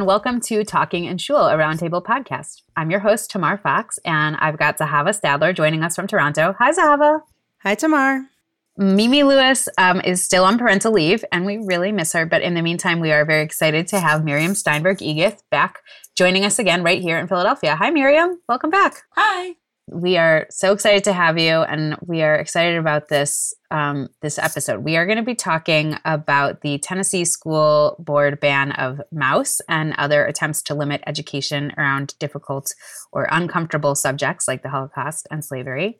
[0.00, 2.62] and welcome to Talking in Shul, a roundtable podcast.
[2.74, 6.54] I'm your host, Tamar Fox, and I've got Zahava Stadler joining us from Toronto.
[6.58, 7.20] Hi, Zahava.
[7.58, 8.24] Hi, Tamar.
[8.78, 12.24] Mimi Lewis um, is still on parental leave, and we really miss her.
[12.24, 15.80] But in the meantime, we are very excited to have Miriam Steinberg Egeth back
[16.16, 17.76] joining us again right here in Philadelphia.
[17.76, 18.40] Hi, Miriam.
[18.48, 19.02] Welcome back.
[19.16, 19.56] Hi.
[19.92, 24.38] We are so excited to have you, and we are excited about this um, this
[24.38, 24.84] episode.
[24.84, 29.94] We are going to be talking about the Tennessee School Board ban of Maus and
[29.98, 32.72] other attempts to limit education around difficult
[33.10, 35.98] or uncomfortable subjects like the Holocaust and slavery.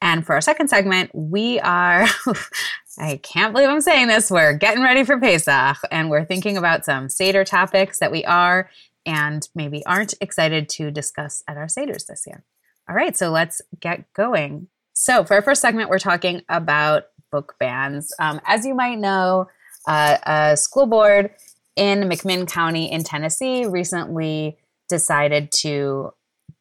[0.00, 2.06] And for our second segment, we are,
[2.98, 6.84] I can't believe I'm saying this, we're getting ready for Pesach and we're thinking about
[6.84, 8.70] some Seder topics that we are
[9.06, 12.44] and maybe aren't excited to discuss at our Seders this year.
[12.88, 14.68] All right, so let's get going.
[14.94, 18.14] So, for our first segment, we're talking about book bans.
[18.18, 19.46] Um, as you might know,
[19.86, 21.30] uh, a school board
[21.76, 24.56] in McMinn County in Tennessee recently
[24.88, 26.12] decided to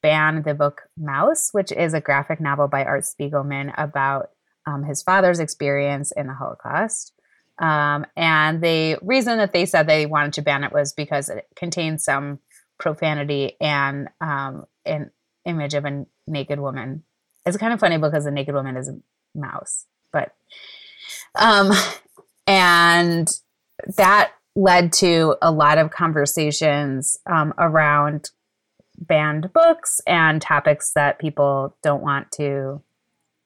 [0.02, 4.32] ban the book Maus, which is a graphic novel by Art Spiegelman about
[4.66, 7.14] um, his father's experience in the Holocaust.
[7.58, 11.48] Um, and the reason that they said they wanted to ban it was because it
[11.56, 12.40] contains some
[12.80, 15.10] profanity and um, an
[15.48, 17.04] image of a naked woman.
[17.46, 19.00] It's kind of funny because the naked woman is a
[19.34, 20.36] mouse, but
[21.36, 21.72] um,
[22.46, 23.30] and
[23.96, 28.32] that led to a lot of conversations um, around
[28.98, 32.82] banned books and topics that people don't want to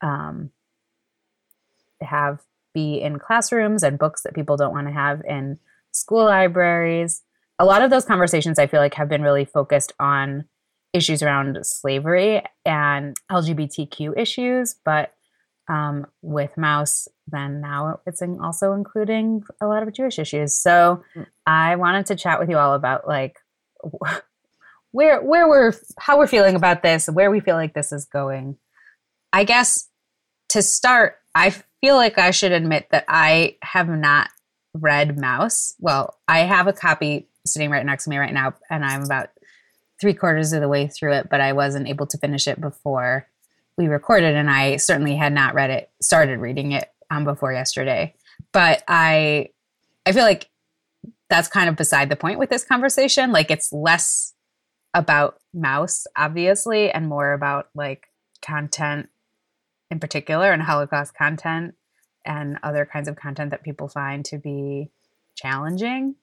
[0.02, 0.49] um,
[2.02, 2.41] have
[2.73, 5.59] be in classrooms and books that people don't want to have in
[5.91, 7.21] school libraries.
[7.59, 10.45] A lot of those conversations I feel like have been really focused on
[10.94, 15.14] issues around slavery and LGBTQ issues, but
[15.70, 20.55] um, with Maus, then now it's in also including a lot of Jewish issues.
[20.55, 21.26] So mm.
[21.45, 23.38] I wanted to chat with you all about like
[24.92, 28.58] where where we're how we're feeling about this, where we feel like this is going.
[29.32, 29.88] I guess
[30.49, 31.52] to start, I
[31.82, 34.30] feel like I should admit that I have not
[34.73, 35.73] read Maus.
[35.80, 39.30] Well, I have a copy sitting right next to me right now, and I'm about
[40.02, 43.28] three quarters of the way through it, but I wasn't able to finish it before
[43.78, 48.16] we recorded, and I certainly had not read it, started reading it um, before yesterday.
[48.52, 49.50] But I,
[50.06, 50.50] I feel like
[51.30, 53.32] that's kind of beside the point with this conversation.
[53.32, 54.34] Like it's less
[54.94, 58.08] about Maus, obviously, and more about like
[58.42, 59.10] content
[59.89, 61.76] in particular and Holocaust content
[62.26, 64.89] and other kinds of content that people find to be
[65.36, 66.16] challenging.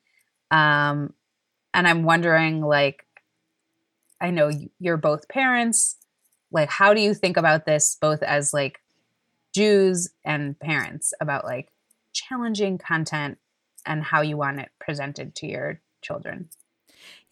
[0.50, 1.14] Um,
[1.74, 3.04] and I'm wondering, like,
[4.20, 5.96] I know you're both parents.
[6.50, 8.80] Like, how do you think about this, both as like
[9.54, 11.68] Jews and parents, about like
[12.12, 13.38] challenging content
[13.86, 16.48] and how you want it presented to your children?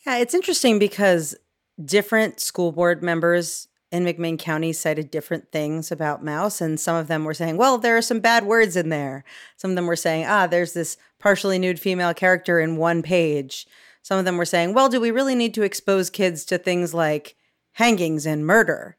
[0.06, 1.34] Yeah, it's interesting because
[1.82, 7.08] different school board members in McMinn County cited different things about Maus, and some of
[7.08, 9.24] them were saying, well, there are some bad words in there.
[9.56, 13.66] Some of them were saying, ah, there's this partially nude female character in one page.
[14.06, 16.94] Some of them were saying, well, do we really need to expose kids to things
[16.94, 17.34] like
[17.72, 18.96] hangings and murder?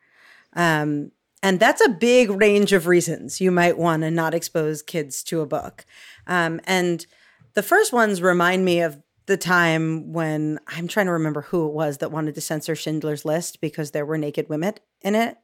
[0.51, 5.23] Um, and that's a big range of reasons you might want to not expose kids
[5.23, 5.85] to a book.
[6.27, 7.05] Um, and
[7.53, 11.73] the first ones remind me of the time when I'm trying to remember who it
[11.73, 15.37] was that wanted to censor Schindler's List because there were naked women in it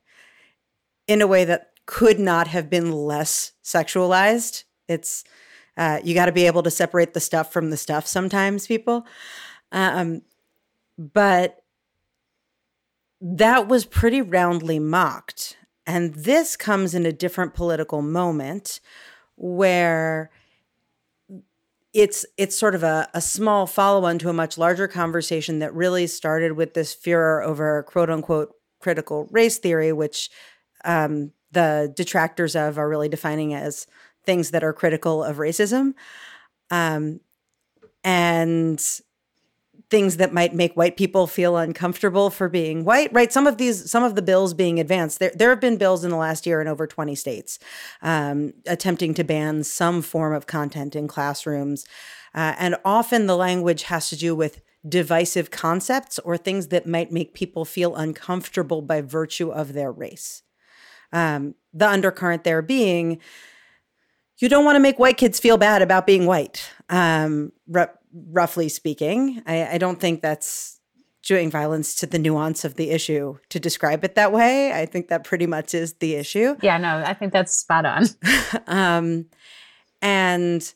[1.07, 4.65] in a way that could not have been less sexualized.
[4.89, 5.23] It's
[5.77, 9.05] uh, you got to be able to separate the stuff from the stuff sometimes, people.
[9.73, 10.21] Um,
[10.97, 11.63] but
[13.19, 15.57] that was pretty roundly mocked.
[15.85, 18.79] And this comes in a different political moment
[19.35, 20.29] where
[21.93, 26.07] it's it's sort of a, a small follow-on to a much larger conversation that really
[26.07, 30.29] started with this furor over quote unquote critical race theory, which
[30.85, 33.87] um, the detractors of are really defining as
[34.25, 35.93] things that are critical of racism.
[36.71, 37.19] Um,
[38.03, 38.83] and
[39.89, 43.31] things that might make white people feel uncomfortable for being white right?
[43.31, 46.11] Some of these some of the bills being advanced there, there have been bills in
[46.11, 47.59] the last year in over 20 states
[48.01, 51.85] um, attempting to ban some form of content in classrooms
[52.33, 57.11] uh, and often the language has to do with divisive concepts or things that might
[57.11, 60.43] make people feel uncomfortable by virtue of their race.
[61.11, 63.19] Um, the undercurrent there being
[64.39, 66.69] you don't want to make white kids feel bad about being white.
[66.89, 67.53] Um,
[68.13, 69.41] roughly speaking.
[69.45, 70.79] I, I don't think that's
[71.23, 74.73] doing violence to the nuance of the issue to describe it that way.
[74.73, 76.55] I think that pretty much is the issue.
[76.61, 78.05] Yeah, no, I think that's spot on.
[78.67, 79.25] um,
[80.01, 80.73] and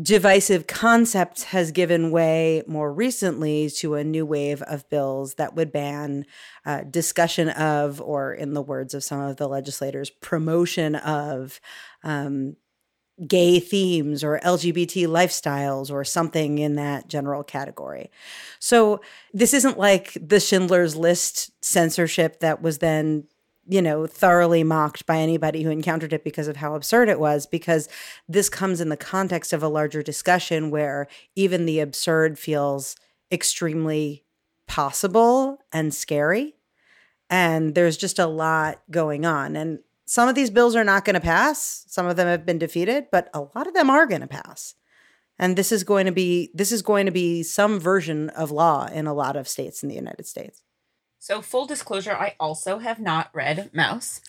[0.00, 5.72] divisive concept has given way more recently to a new wave of bills that would
[5.72, 6.26] ban
[6.64, 11.60] uh, discussion of, or in the words of some of the legislators, promotion of
[12.02, 12.56] um,
[13.26, 18.10] gay themes or LGBT lifestyles or something in that general category.
[18.58, 19.00] So
[19.32, 23.24] this isn't like the Schindler's List censorship that was then
[23.68, 27.46] you know, thoroughly mocked by anybody who encountered it because of how absurd it was,
[27.46, 27.88] because
[28.28, 32.96] this comes in the context of a larger discussion where even the absurd feels
[33.32, 34.24] extremely
[34.68, 36.54] possible and scary.
[37.28, 39.56] And there's just a lot going on.
[39.56, 41.84] And some of these bills are not going to pass.
[41.88, 44.74] Some of them have been defeated, but a lot of them are going to pass.
[45.38, 48.86] And this is going to be this is going to be some version of law
[48.86, 50.62] in a lot of states in the United States.
[51.18, 54.20] So, full disclosure, I also have not read Maus.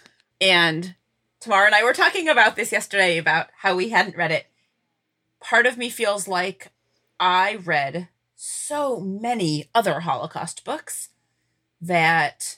[0.42, 0.96] And
[1.40, 4.48] Tamara and I were talking about this yesterday about how we hadn't read it.
[5.40, 6.72] Part of me feels like
[7.20, 11.10] I read so many other Holocaust books
[11.80, 12.58] that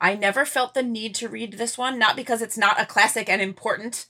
[0.00, 3.28] I never felt the need to read this one, not because it's not a classic
[3.28, 4.06] and important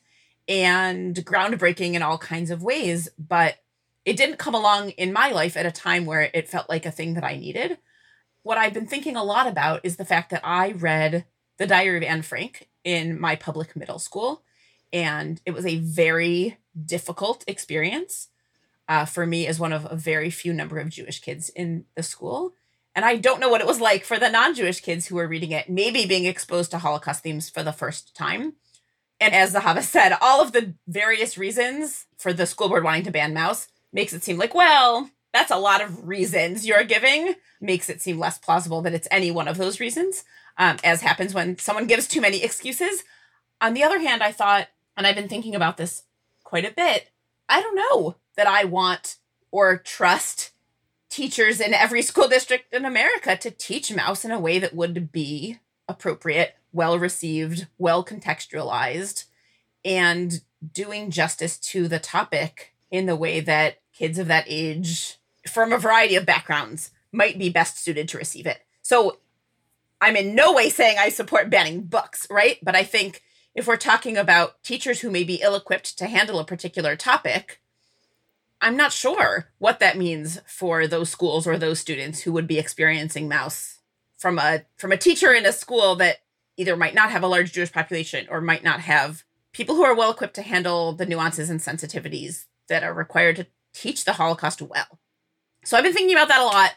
[0.49, 3.57] and groundbreaking in all kinds of ways, but
[4.05, 6.91] it didn't come along in my life at a time where it felt like a
[6.91, 7.79] thing that I needed
[8.43, 11.27] what I've been thinking a lot about is the fact that I read
[11.59, 14.43] The Diary of Anne Frank in my public middle school,
[14.93, 18.29] and it was a very difficult experience
[18.89, 22.03] uh, for me as one of a very few number of Jewish kids in the
[22.03, 22.55] school.
[23.01, 25.27] And I don't know what it was like for the non Jewish kids who were
[25.27, 28.57] reading it, maybe being exposed to Holocaust themes for the first time.
[29.19, 33.11] And as Zahava said, all of the various reasons for the school board wanting to
[33.11, 37.89] ban Maus makes it seem like, well, that's a lot of reasons you're giving makes
[37.89, 40.23] it seem less plausible that it's any one of those reasons
[40.59, 43.03] um, as happens when someone gives too many excuses
[43.63, 46.05] on the other hand i thought and i've been thinking about this
[46.43, 47.11] quite a bit
[47.49, 49.17] i don't know that i want
[49.51, 50.51] or trust
[51.11, 55.13] teachers in every school district in america to teach Maus in a way that would
[55.13, 55.59] be
[55.89, 59.25] appropriate well received well contextualized
[59.85, 60.43] and
[60.73, 65.19] doing justice to the topic in the way that kids of that age
[65.49, 68.61] from a variety of backgrounds might be best suited to receive it.
[68.83, 69.19] So
[70.01, 72.59] I'm in no way saying I support banning books, right?
[72.63, 73.23] But I think
[73.55, 77.61] if we're talking about teachers who may be ill equipped to handle a particular topic,
[78.61, 82.59] I'm not sure what that means for those schools or those students who would be
[82.59, 83.79] experiencing Maus
[84.19, 86.19] from a from a teacher in a school that
[86.57, 89.95] either might not have a large Jewish population or might not have people who are
[89.95, 94.61] well equipped to handle the nuances and sensitivities that are required to teach the Holocaust
[94.61, 95.01] well.
[95.65, 96.75] So I've been thinking about that a lot.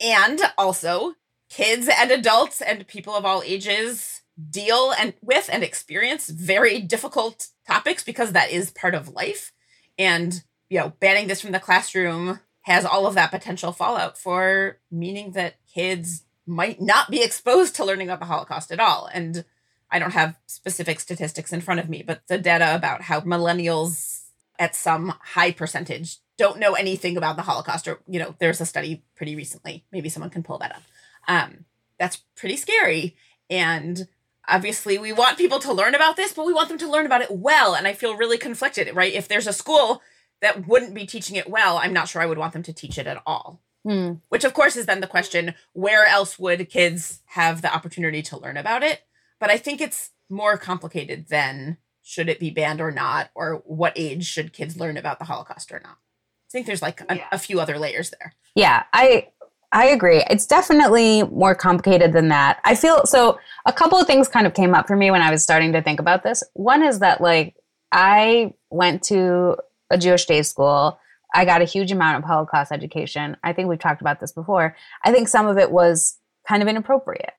[0.00, 1.14] And also,
[1.48, 7.48] kids and adults and people of all ages deal and with and experience very difficult
[7.66, 9.52] topics because that is part of life.
[9.98, 14.78] And, you know, banning this from the classroom has all of that potential fallout for
[14.90, 19.08] meaning that kids might not be exposed to learning about the Holocaust at all.
[19.12, 19.44] And
[19.90, 24.22] I don't have specific statistics in front of me, but the data about how millennials
[24.58, 28.66] at some high percentage don't know anything about the Holocaust, or you know, there's a
[28.66, 29.84] study pretty recently.
[29.90, 30.82] Maybe someone can pull that up.
[31.26, 31.64] Um,
[31.98, 33.16] that's pretty scary,
[33.50, 34.06] and
[34.48, 37.22] obviously we want people to learn about this, but we want them to learn about
[37.22, 37.74] it well.
[37.74, 39.12] And I feel really conflicted, right?
[39.12, 40.02] If there's a school
[40.42, 42.98] that wouldn't be teaching it well, I'm not sure I would want them to teach
[42.98, 43.62] it at all.
[43.84, 44.14] Hmm.
[44.28, 48.38] Which, of course, is then the question where else would kids have the opportunity to
[48.38, 49.00] learn about it?
[49.38, 53.92] But I think it's more complicated than should it be banned or not, or what
[53.96, 55.92] age should kids learn about the Holocaust or not.
[55.92, 57.26] I think there's like a, yeah.
[57.32, 58.34] a few other layers there.
[58.54, 59.28] Yeah, I
[59.72, 60.24] I agree.
[60.28, 62.58] It's definitely more complicated than that.
[62.64, 65.30] I feel so a couple of things kind of came up for me when I
[65.30, 66.42] was starting to think about this.
[66.54, 67.54] One is that like
[67.92, 69.56] I went to
[69.90, 70.98] a Jewish day school.
[71.34, 73.36] I got a huge amount of Holocaust education.
[73.44, 74.76] I think we've talked about this before.
[75.04, 76.18] I think some of it was
[76.48, 77.32] kind of inappropriate.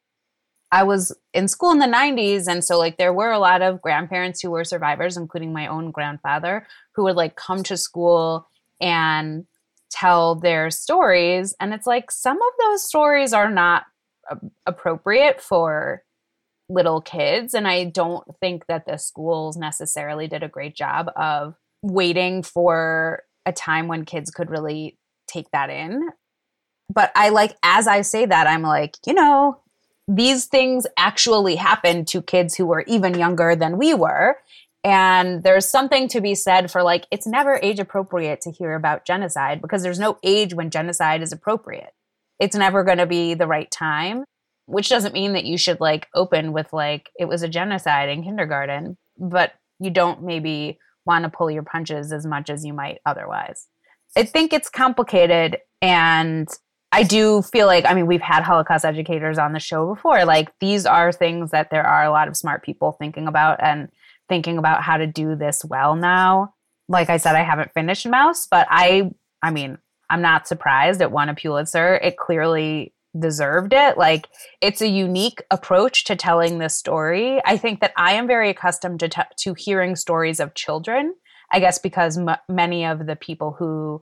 [0.71, 3.81] I was in school in the 90s and so like there were a lot of
[3.81, 6.65] grandparents who were survivors including my own grandfather
[6.95, 8.47] who would like come to school
[8.79, 9.45] and
[9.91, 11.53] tell their stories.
[11.59, 13.83] And it's like some of those stories are not
[14.65, 16.03] appropriate for
[16.69, 17.53] little kids.
[17.53, 23.23] And I don't think that the schools necessarily did a great job of waiting for
[23.45, 24.97] a time when kids could really
[25.27, 26.09] take that in.
[26.93, 29.61] But I like, as I say that, I'm like, you know,
[30.07, 34.37] these things actually happen to kids who were even younger than we were.
[34.83, 39.05] And there's something to be said for like, it's never age appropriate to hear about
[39.05, 41.93] genocide because there's no age when genocide is appropriate.
[42.39, 44.25] It's never going to be the right time,
[44.65, 48.23] which doesn't mean that you should like open with like, it was a genocide in
[48.23, 52.99] kindergarten, but you don't maybe want to pull your punches as much as you might
[53.05, 53.67] otherwise.
[54.15, 56.47] I think it's complicated and
[56.91, 60.25] I do feel like, I mean, we've had Holocaust educators on the show before.
[60.25, 63.89] Like, these are things that there are a lot of smart people thinking about and
[64.27, 66.53] thinking about how to do this well now.
[66.89, 69.77] Like I said, I haven't finished Maus, but I, I mean,
[70.09, 71.95] I'm not surprised it won a Pulitzer.
[71.95, 73.97] It clearly deserved it.
[73.97, 74.27] Like,
[74.61, 77.41] it's a unique approach to telling this story.
[77.45, 81.15] I think that I am very accustomed to, t- to hearing stories of children,
[81.51, 84.01] I guess, because m- many of the people who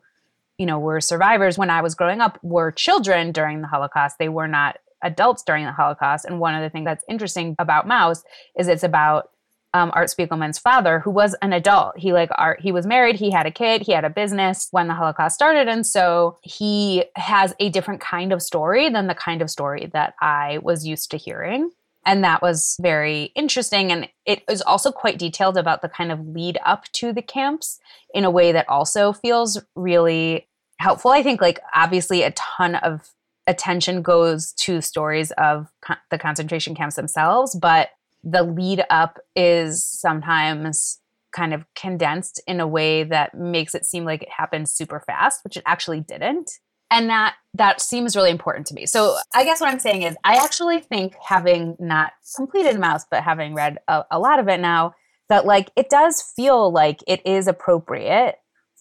[0.59, 4.17] you know, were survivors when I was growing up were children during the Holocaust.
[4.19, 6.25] They were not adults during the Holocaust.
[6.25, 8.23] And one of the things that's interesting about Maus
[8.57, 9.29] is it's about
[9.73, 11.97] um, Art Spiegelman's father, who was an adult.
[11.97, 14.87] He like Art, he was married, he had a kid, he had a business when
[14.87, 19.41] the Holocaust started, and so he has a different kind of story than the kind
[19.41, 21.71] of story that I was used to hearing.
[22.05, 23.91] And that was very interesting.
[23.91, 27.79] And it is also quite detailed about the kind of lead up to the camps
[28.13, 30.47] in a way that also feels really
[30.79, 31.11] helpful.
[31.11, 33.11] I think, like, obviously, a ton of
[33.45, 35.67] attention goes to stories of
[36.09, 37.89] the concentration camps themselves, but
[38.23, 40.99] the lead up is sometimes
[41.31, 45.43] kind of condensed in a way that makes it seem like it happened super fast,
[45.43, 46.51] which it actually didn't.
[46.91, 48.85] And that that seems really important to me.
[48.87, 53.23] So I guess what I'm saying is I actually think having not completed Maus, but
[53.23, 54.93] having read a, a lot of it now,
[55.29, 58.37] that like it does feel like it is appropriate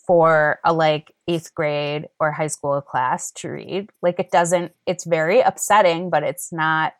[0.06, 3.90] for a like eighth grade or high school class to read.
[4.00, 6.94] Like it doesn't, it's very upsetting, but it's not,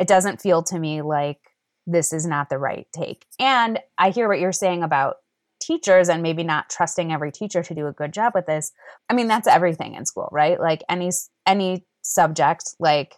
[0.00, 1.40] it doesn't feel to me like
[1.86, 3.26] this is not the right take.
[3.38, 5.16] And I hear what you're saying about
[5.60, 8.72] teachers and maybe not trusting every teacher to do a good job with this.
[9.08, 10.60] I mean, that's everything in school, right?
[10.60, 11.10] Like any
[11.46, 13.14] any subject like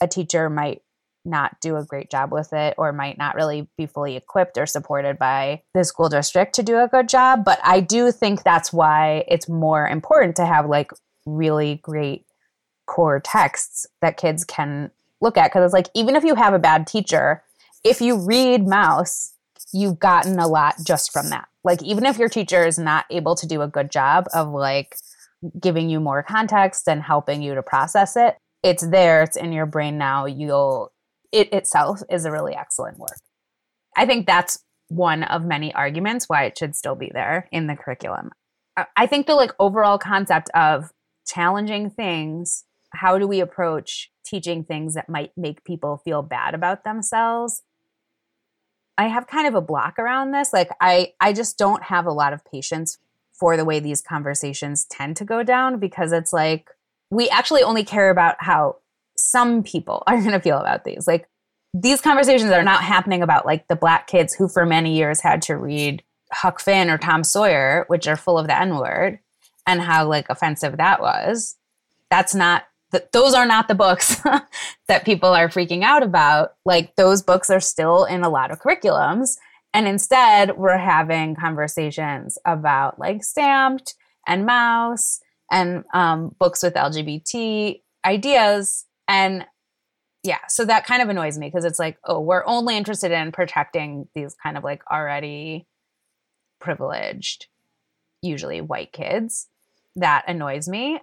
[0.00, 0.80] a teacher might
[1.24, 4.66] not do a great job with it or might not really be fully equipped or
[4.66, 7.44] supported by the school district to do a good job.
[7.44, 10.90] But I do think that's why it's more important to have like
[11.24, 12.26] really great
[12.86, 14.90] core texts that kids can
[15.22, 15.50] look at.
[15.50, 17.42] Cause it's like, even if you have a bad teacher,
[17.84, 19.32] if you read Maus,
[19.72, 21.48] you've gotten a lot just from that.
[21.62, 24.96] Like, even if your teacher is not able to do a good job of like
[25.60, 29.66] giving you more context and helping you to process it, it's there, it's in your
[29.66, 30.24] brain now.
[30.24, 30.92] You'll
[31.32, 33.18] it itself is a really excellent work.
[33.96, 37.76] I think that's one of many arguments why it should still be there in the
[37.76, 38.30] curriculum.
[38.96, 40.90] I think the like overall concept of
[41.26, 46.84] challenging things, how do we approach teaching things that might make people feel bad about
[46.84, 47.62] themselves?
[48.96, 50.52] I have kind of a block around this.
[50.52, 52.98] Like I I just don't have a lot of patience
[53.32, 56.70] for the way these conversations tend to go down because it's like
[57.10, 58.76] we actually only care about how
[59.16, 61.06] some people are going to feel about these.
[61.06, 61.28] Like
[61.72, 65.42] these conversations are not happening about like the black kids who for many years had
[65.42, 69.18] to read Huck Finn or Tom Sawyer, which are full of the N word,
[69.66, 71.56] and how like offensive that was.
[72.10, 74.20] That's not th- those are not the books
[74.88, 76.54] that people are freaking out about.
[76.64, 79.36] Like those books are still in a lot of curriculums.
[79.72, 83.94] And instead, we're having conversations about like Stamped
[84.26, 85.18] and Maus
[85.50, 89.44] and um, books with LGBT ideas and
[90.22, 93.30] yeah, so that kind of annoys me because it's like, oh, we're only interested in
[93.30, 95.66] protecting these kind of like already
[96.60, 97.46] privileged,
[98.22, 99.48] usually white kids.
[99.96, 100.98] That annoys me.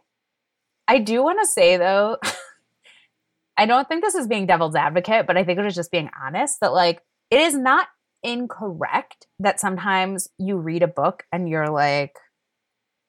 [0.87, 2.17] I do want to say though,
[3.57, 6.09] I don't think this is being devil's advocate, but I think it is just being
[6.21, 7.87] honest that like it is not
[8.23, 12.15] incorrect that sometimes you read a book and you're like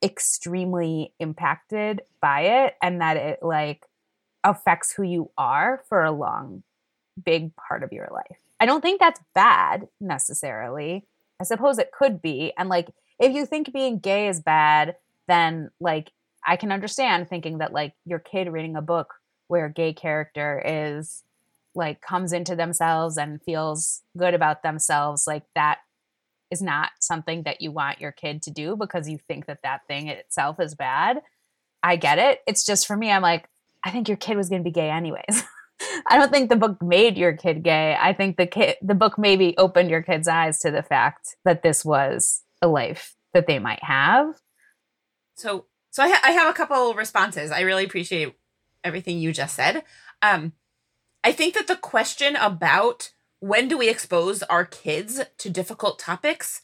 [0.03, 3.87] extremely impacted by it and that it like
[4.45, 6.63] affects who you are for a long,
[7.23, 8.39] big part of your life.
[8.59, 11.07] I don't think that's bad necessarily.
[11.41, 12.53] I suppose it could be.
[12.57, 12.89] And like,
[13.19, 14.97] if you think being gay is bad,
[15.29, 16.13] then like,
[16.47, 19.15] I can understand thinking that like your kid reading a book
[19.49, 21.23] where a gay character is
[21.75, 25.79] like comes into themselves and feels good about themselves, like that
[26.51, 29.87] is not something that you want your kid to do because you think that that
[29.87, 31.23] thing itself is bad.
[31.83, 32.41] I get it.
[32.47, 33.49] It's just for me, I'm like,
[33.85, 35.45] I think your kid was going to be gay anyways.
[36.07, 37.97] I don't think the book made your kid gay.
[38.01, 41.63] I think the kid the book maybe opened your kid's eyes to the fact that
[41.63, 44.35] this was a life that they might have.
[45.37, 47.53] So so I, ha- I have a couple responses.
[47.53, 48.35] I really appreciate
[48.83, 49.85] everything you just said.
[50.21, 50.55] Um
[51.23, 56.63] I think that the question about when do we expose our kids to difficult topics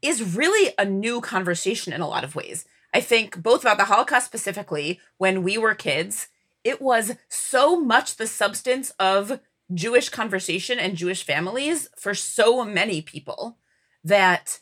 [0.00, 2.64] is really a new conversation in a lot of ways.
[2.94, 6.28] I think both about the Holocaust specifically, when we were kids,
[6.64, 9.40] it was so much the substance of
[9.72, 13.58] Jewish conversation and Jewish families for so many people
[14.02, 14.60] that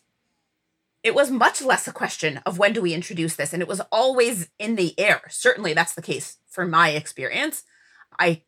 [1.06, 3.80] it was much less a question of when do we introduce this, and it was
[3.92, 5.22] always in the air.
[5.28, 7.62] Certainly, that's the case for my experience.
[8.18, 8.42] I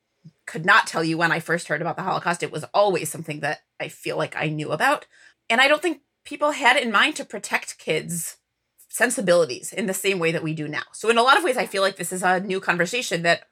[0.44, 2.42] could not tell you when I first heard about the Holocaust.
[2.42, 5.06] It was always something that I feel like I knew about.
[5.48, 8.38] And I don't think people had in mind to protect kids'
[8.88, 10.82] sensibilities in the same way that we do now.
[10.92, 13.44] So, in a lot of ways, I feel like this is a new conversation that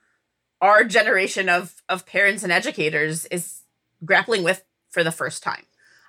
[0.60, 3.60] our generation of, of parents and educators is
[4.04, 5.62] grappling with for the first time.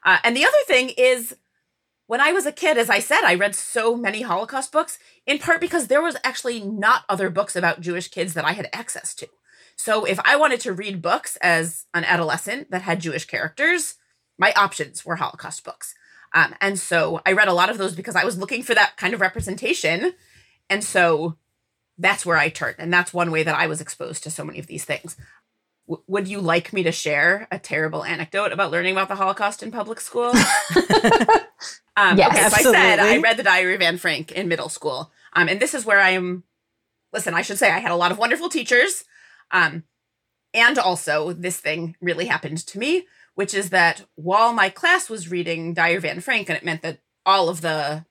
[0.04, 1.36] Uh, and the other thing is,
[2.08, 5.40] when I was a kid, as I said, I read so many Holocaust books, in
[5.40, 9.14] part because there was actually not other books about Jewish kids that I had access
[9.16, 9.28] to.
[9.76, 13.96] So if I wanted to read books as an adolescent that had Jewish characters,
[14.38, 15.94] my options were Holocaust books.
[16.34, 18.98] Um, and so I read a lot of those because I was looking for that
[18.98, 20.14] kind of representation.
[20.70, 21.38] And so
[21.98, 22.76] that's where I turned.
[22.80, 25.18] And that's one way that I was exposed to so many of these things.
[25.88, 29.62] W- would you like me to share a terrible anecdote about learning about the Holocaust
[29.62, 30.34] in public school?
[31.98, 32.80] um, yes, okay, as absolutely.
[32.80, 35.12] I said, I read the Diary of Anne Frank in middle school.
[35.34, 36.44] Um, and this is where I'm,
[37.12, 39.04] listen, I should say I had a lot of wonderful teachers.
[39.50, 39.84] Um,
[40.54, 45.32] and also, this thing really happened to me, which is that while my class was
[45.32, 48.06] reading Diary of Anne Frank, and it meant that all of the,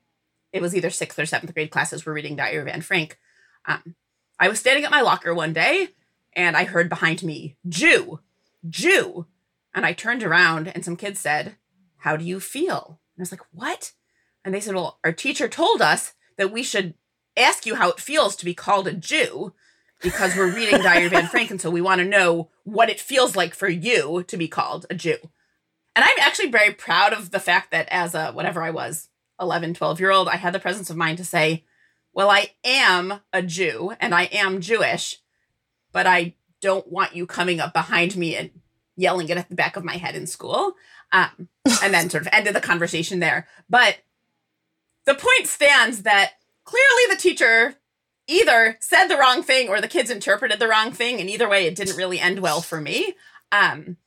[0.51, 3.17] it was either sixth or seventh grade classes were reading Diary of Anne Frank,
[3.65, 3.95] um,
[4.37, 5.89] I was standing at my locker one day
[6.33, 8.19] and I heard behind me, Jew,
[8.67, 9.27] Jew.
[9.73, 11.55] And I turned around and some kids said,
[11.99, 12.99] How do you feel?
[13.17, 13.93] And I was like, What?
[14.45, 16.93] And they said, Well, our teacher told us that we should
[17.35, 19.53] ask you how it feels to be called a Jew
[20.01, 21.51] because we're reading Diary of Anne Frank.
[21.51, 24.85] And so we want to know what it feels like for you to be called
[24.89, 25.17] a Jew.
[25.95, 29.09] And I'm actually very proud of the fact that as a whatever I was,
[29.39, 31.65] 11, 12 year old, I had the presence of mind to say,
[32.13, 35.17] well, I am a Jew and I am Jewish,
[35.91, 38.49] but I don't want you coming up behind me and
[38.95, 40.73] yelling it at the back of my head in school.
[41.11, 41.47] Um,
[41.83, 43.47] and then sort of ended the conversation there.
[43.69, 43.97] But
[45.05, 46.33] the point stands that
[46.65, 47.75] clearly the teacher
[48.27, 51.19] either said the wrong thing or the kids interpreted the wrong thing.
[51.19, 53.15] And either way, it didn't really end well for me.
[53.51, 53.97] Um,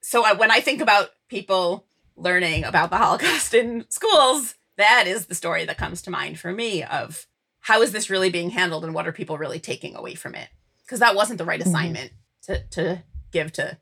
[0.00, 1.84] so I, when I think about people
[2.16, 6.52] learning about the Holocaust in schools, that is the story that comes to mind for
[6.52, 7.26] me of
[7.60, 10.48] how is this really being handled and what are people really taking away from it?
[10.84, 12.12] Because that wasn't the right assignment
[12.44, 13.76] to, to give to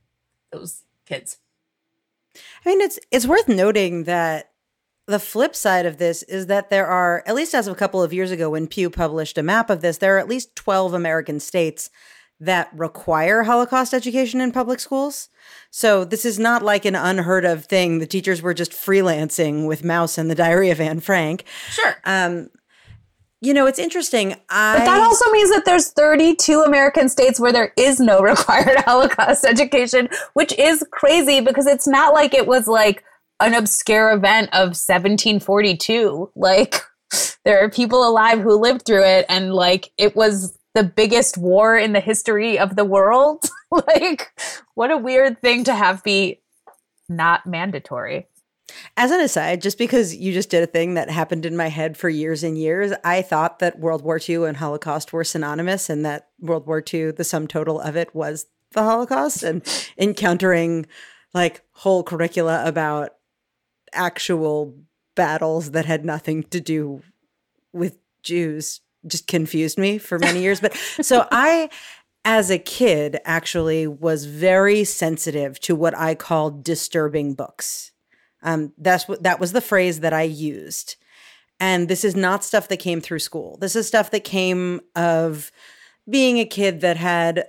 [0.50, 1.38] those kids.
[2.64, 4.50] I mean, it's it's worth noting that
[5.06, 8.02] the flip side of this is that there are, at least as of a couple
[8.02, 10.94] of years ago, when Pew published a map of this, there are at least 12
[10.94, 11.90] American states
[12.40, 15.30] that require Holocaust education in public schools.
[15.70, 17.98] So this is not like an unheard of thing.
[17.98, 21.44] The teachers were just freelancing with Maus and the Diary of Anne Frank.
[21.70, 21.96] Sure.
[22.04, 22.50] Um,
[23.40, 24.34] you know, it's interesting.
[24.48, 28.78] I, But that also means that there's 32 American states where there is no required
[28.78, 33.04] Holocaust education, which is crazy because it's not like it was like
[33.40, 36.30] an obscure event of 1742.
[36.34, 36.82] Like
[37.44, 41.76] there are people alive who lived through it and like it was the biggest war
[41.76, 43.44] in the history of the world.
[43.70, 44.38] like
[44.74, 46.40] what a weird thing to have be
[47.08, 48.28] not mandatory.
[48.96, 51.96] As an aside, just because you just did a thing that happened in my head
[51.96, 56.04] for years and years, I thought that World War II and Holocaust were synonymous and
[56.04, 59.62] that World War II, the sum total of it was the Holocaust and
[59.98, 60.86] encountering
[61.32, 63.10] like whole curricula about
[63.92, 64.74] actual
[65.14, 67.02] battles that had nothing to do
[67.72, 70.60] with Jews just confused me for many years.
[70.60, 71.70] But so I,
[72.24, 77.92] as a kid, actually was very sensitive to what I called disturbing books.
[78.46, 80.96] Um, that's what that was the phrase that I used.
[81.58, 83.58] And this is not stuff that came through school.
[83.60, 85.50] This is stuff that came of
[86.08, 87.48] being a kid that had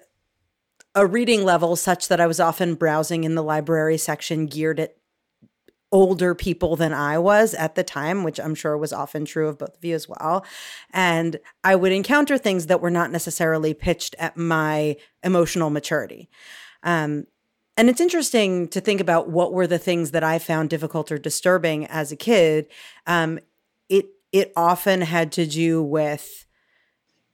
[0.96, 4.98] a reading level such that I was often browsing in the library section geared at
[5.92, 9.60] older people than I was at the time, which I'm sure was often true of
[9.60, 10.44] both of you as well.
[10.92, 16.30] And I would encounter things that were not necessarily pitched at my emotional maturity.
[16.84, 17.28] Um,
[17.78, 21.20] and it's interesting to think about what were the things that I found difficult or
[21.20, 22.68] disturbing as a kid.
[23.06, 23.40] Um,
[23.88, 26.46] it it often had to do with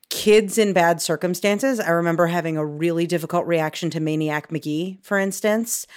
[0.09, 1.79] kids in bad circumstances.
[1.79, 5.87] I remember having a really difficult reaction to Maniac Magee, for instance.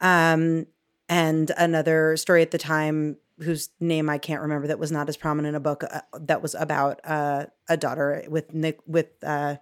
[0.00, 0.66] Um,
[1.08, 5.16] and another story at the time whose name I can't remember that was not as
[5.16, 8.54] prominent a book uh, that was about uh, a daughter with
[8.86, 9.56] with uh,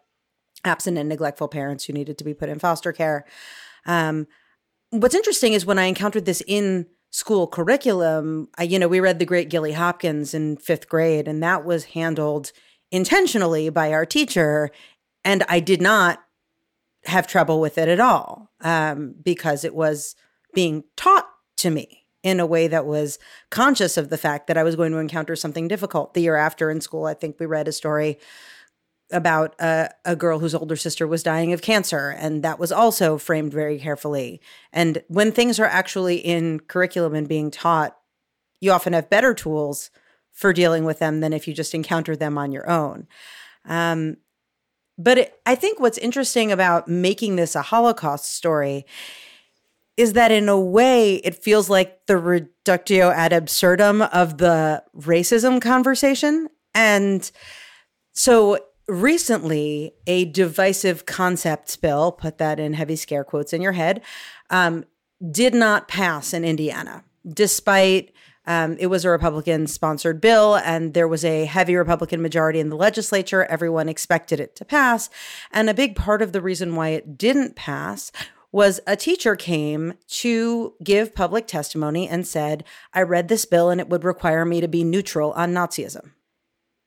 [0.65, 3.25] absent and neglectful parents who needed to be put in foster care.
[3.87, 4.27] Um,
[4.91, 9.19] what's interesting is when I encountered this in school curriculum, I, you know, we read
[9.19, 12.53] The Great Gilly Hopkins in fifth grade, and that was handled
[12.91, 14.71] intentionally by our teacher,
[15.25, 16.21] and I did not
[17.07, 20.17] have trouble with it at all um, because it was
[20.55, 22.07] being taught to me.
[22.25, 23.19] in a way that was
[23.51, 26.15] conscious of the fact that I was going to encounter something difficult.
[26.15, 28.19] The year after in school, I think we read a story
[29.15, 33.17] about a, a, girl whose older sister was dying of cancer, and that was also
[33.17, 34.41] framed very carefully.
[34.73, 37.97] And when things are actually in curriculum and being taught,
[38.61, 39.91] you often have better tools
[40.33, 43.07] for dealing with them than if you just encounter them on your own.
[43.65, 44.17] Um,
[44.99, 48.85] but it, I think what's interesting about making this a Holocaust story
[49.97, 55.61] is that in a way it feels like the reductio ad absurdum of the racism
[55.61, 56.49] conversation.
[56.75, 57.31] And
[58.13, 64.03] so recently, a divisive concepts bill, put that in heavy scare quotes in your head,
[64.51, 64.85] um,
[65.31, 68.13] did not pass in Indiana, despite
[68.47, 72.69] um, it was a Republican sponsored bill, and there was a heavy Republican majority in
[72.69, 73.45] the legislature.
[73.45, 75.09] Everyone expected it to pass.
[75.51, 78.13] And a big part of the reason why it didn't pass
[78.53, 83.81] was a teacher came to give public testimony and said, I read this bill and
[83.81, 86.13] it would require me to be neutral on Nazism.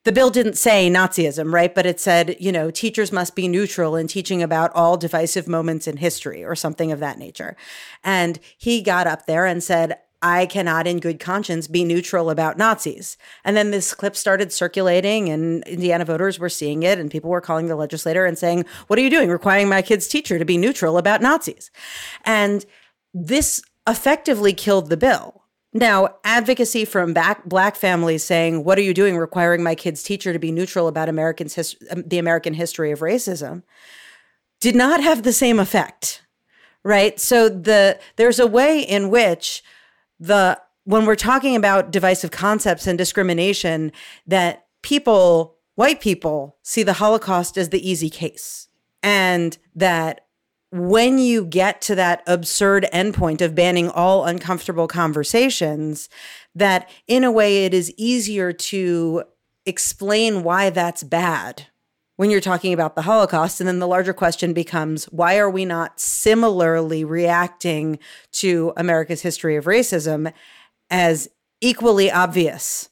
[0.08, 1.76] The bill didn't say Nazism, right?
[1.76, 5.86] But it said, you know, teachers must be neutral in teaching about all divisive moments
[5.86, 7.58] in history or something of that nature.
[8.06, 12.58] And he got up there and said, I cannot, in good conscience, be neutral about
[12.58, 13.18] Nazis.
[13.44, 17.42] And then this clip started circulating, and Indiana voters were seeing it, and people were
[17.42, 19.28] calling the legislator and saying, What are you doing?
[19.28, 21.70] Requiring my kid's teacher to be neutral about Nazis.
[22.24, 22.66] And
[23.14, 25.44] this effectively killed the bill.
[25.74, 27.14] Now, advocacy from
[27.46, 29.18] black families saying, What are you doing?
[29.18, 33.00] Requiring my kid's teacher to be neutral about Americans his, um, the American history of
[33.00, 33.64] racism
[34.60, 36.24] did not have the same effect.
[36.84, 37.20] Right.
[37.20, 39.62] So the there's a way in which
[40.20, 43.92] the when we're talking about divisive concepts and discrimination
[44.26, 48.70] that people white people see the holocaust as the easy case
[49.04, 50.27] and that
[50.72, 56.10] when you get to that absurd endpoint of banning all uncomfortable conversations
[56.56, 59.24] that in a way it is easier to
[59.66, 61.68] explain why that's bad
[62.18, 63.62] when you're talking about the Holocaust.
[63.62, 68.00] And then the larger question becomes why are we not similarly reacting
[68.34, 70.34] to America's history of racism
[70.90, 71.30] as
[71.62, 72.90] equally obvious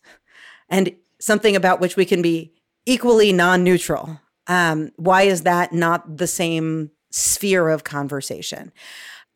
[0.70, 2.54] and something about which we can be
[2.86, 4.22] equally non neutral?
[4.48, 8.72] Um, why is that not the same sphere of conversation?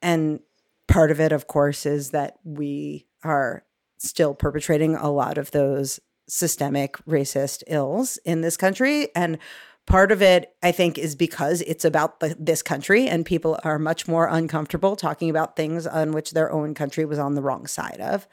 [0.01, 0.39] And
[0.87, 3.63] part of it, of course, is that we are
[3.97, 9.13] still perpetrating a lot of those systemic racist ills in this country.
[9.15, 9.39] And
[9.89, 13.79] Part of it, I think, is because it's about the, this country and people are
[13.79, 17.65] much more uncomfortable talking about things on which their own country was on the wrong
[17.65, 18.27] side of.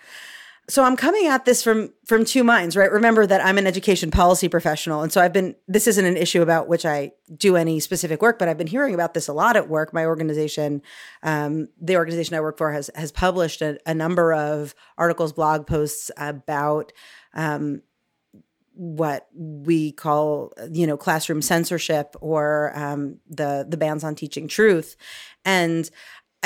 [0.69, 2.91] So I'm coming at this from from two minds, right?
[2.91, 5.55] Remember that I'm an education policy professional, and so I've been.
[5.69, 8.93] This isn't an issue about which I do any specific work, but I've been hearing
[8.93, 9.93] about this a lot at work.
[9.93, 10.83] My organization,
[11.23, 15.69] um, the organization I work for, has has published a, a number of articles, blog
[15.69, 16.93] posts about
[17.33, 17.83] um,
[18.77, 24.97] what we call you know classroom censorship or um, the the bans on teaching truth
[25.47, 25.91] and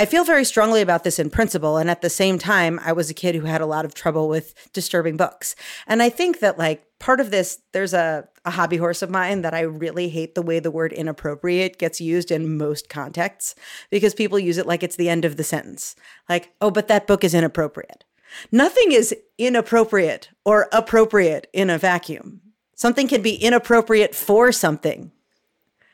[0.01, 1.77] I feel very strongly about this in principle.
[1.77, 4.31] And at the same time, I was a kid who had a lot of trouble
[4.31, 5.55] with disturbing books.
[5.87, 9.43] And I think that, like, part of this, there's a, a hobby horse of mine
[9.43, 13.55] that I really hate the way the word inappropriate gets used in most contexts
[13.91, 15.95] because people use it like it's the end of the sentence.
[16.31, 18.05] Like, oh, but that book is inappropriate.
[18.51, 22.41] Nothing is inappropriate or appropriate in a vacuum.
[22.75, 25.13] Something can be inappropriate for something,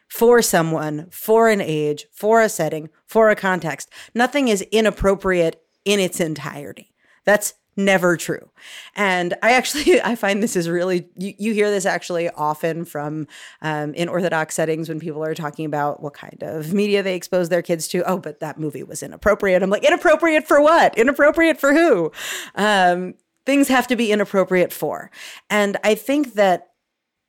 [0.09, 3.91] for someone, for an age, for a setting, for a context.
[4.15, 6.93] Nothing is inappropriate in its entirety.
[7.25, 8.51] That's never true.
[8.95, 13.27] And I actually I find this is really you, you hear this actually often from
[13.63, 17.49] um, in Orthodox settings when people are talking about what kind of media they expose
[17.49, 18.03] their kids to.
[18.09, 19.63] Oh, but that movie was inappropriate.
[19.63, 20.97] I'm like inappropriate for what?
[20.97, 22.13] Inappropriate for who?
[22.55, 23.15] Um,
[23.45, 25.11] things have to be inappropriate for.
[25.51, 26.71] And I think that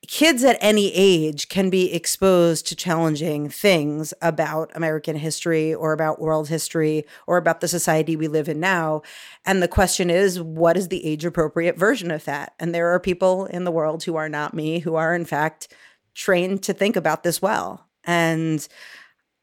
[0.05, 6.21] kids at any age can be exposed to challenging things about American history or about
[6.21, 9.01] world history or about the society we live in now.
[9.45, 12.53] And the question is, what is the age appropriate version of that?
[12.59, 15.73] And there are people in the world who are not me, who are in fact
[16.13, 17.87] trained to think about this well.
[18.03, 18.65] And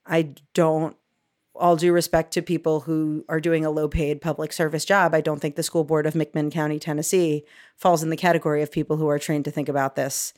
[0.06, 0.96] I don't
[1.56, 5.20] all due respect to people who are doing a low paid public service job, I
[5.20, 7.44] don't think the school board of McMinn County, Tennessee
[7.76, 10.34] falls in the category of people who are trained to think about this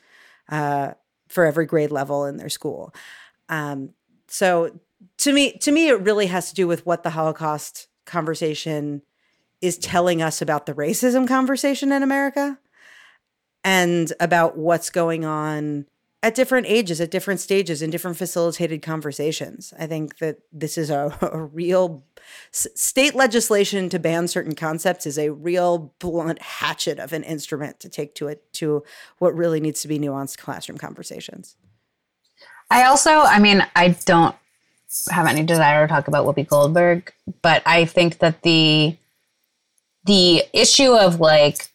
[0.49, 0.93] uh,
[1.29, 2.95] for every grade level in their school.
[3.49, 3.91] Um,
[4.29, 4.79] so
[5.19, 9.03] to me, to me, it really has to do with what the Holocaust conversation
[9.61, 12.59] is telling us about the racism conversation in America
[13.65, 15.87] and about what's going on.
[16.23, 19.73] at different ages, at different stages, in different facilitated conversations.
[19.79, 22.05] I think that this is a, a real
[22.51, 27.89] state legislation to ban certain concepts is a real blunt hatchet of an instrument to
[27.89, 28.83] take to it to
[29.19, 31.57] what really needs to be nuanced classroom conversations.
[32.71, 34.35] I also, I mean, I don't
[35.11, 37.12] have any desire to talk about Whoopi Goldberg,
[37.43, 38.97] but I think that the
[40.05, 41.69] the issue of like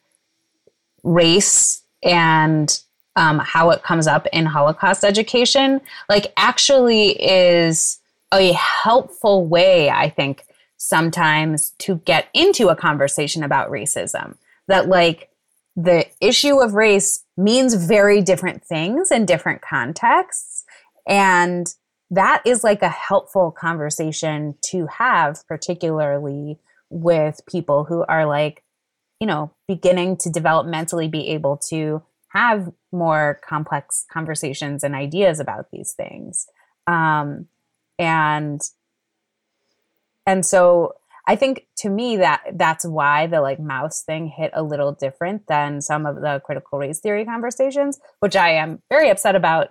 [1.04, 2.82] race and
[3.16, 8.00] um, how it comes up in Holocaust education, like actually is
[8.34, 10.46] a helpful way, I think,
[10.78, 14.36] sometimes to get into a conversation about racism.
[14.68, 15.30] That like
[15.76, 20.64] the issue of race means very different things in different contexts.
[21.08, 21.74] And
[22.10, 28.64] that is like a helpful conversation to have, particularly with people who are like,
[29.20, 35.72] you know, beginning to developmentally be able to have more complex conversations and ideas about
[35.72, 36.48] these things.
[36.88, 37.48] Um,
[38.02, 38.62] and
[40.26, 40.96] and so
[41.28, 45.48] I think to me that that's why the like Maus thing hit a little different
[45.48, 49.70] than some of the critical race theory conversations, which I am very upset about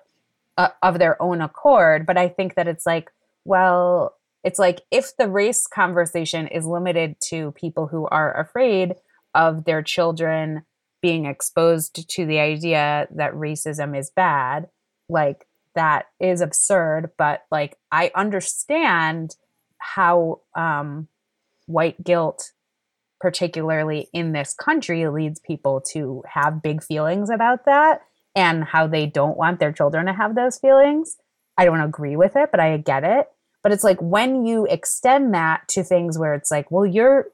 [0.57, 2.07] uh, of their own accord.
[2.07, 3.11] But I think that it's like,
[3.45, 8.95] well, it's like if the race conversation is limited to people who are afraid
[9.35, 10.63] of their children
[11.03, 14.69] being exposed to the idea that racism is bad,
[15.09, 17.11] like that is absurd.
[17.17, 19.37] But like I understand
[19.79, 21.09] how um,
[21.67, 22.53] white guilt,
[23.21, 28.03] particularly in this country, leads people to have big feelings about that
[28.35, 31.17] and how they don't want their children to have those feelings.
[31.57, 33.29] I don't agree with it, but I get it.
[33.63, 37.27] But it's like when you extend that to things where it's like, well, you're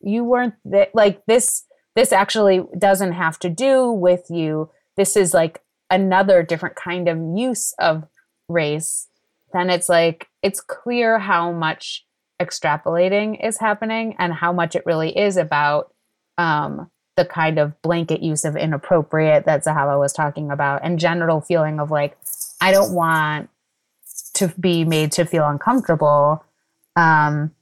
[0.00, 4.70] you weren't th- like this this actually doesn't have to do with you.
[4.96, 8.04] This is like another different kind of use of
[8.48, 9.08] race.
[9.52, 12.04] Then it's like it's clear how much
[12.40, 15.92] extrapolating is happening and how much it really is about
[16.36, 21.40] um, the kind of blanket use of inappropriate that Zahava was talking about and general
[21.40, 22.16] feeling of like,
[22.60, 23.50] I don't want
[24.34, 26.44] to be made to feel uncomfortable
[26.96, 27.52] um,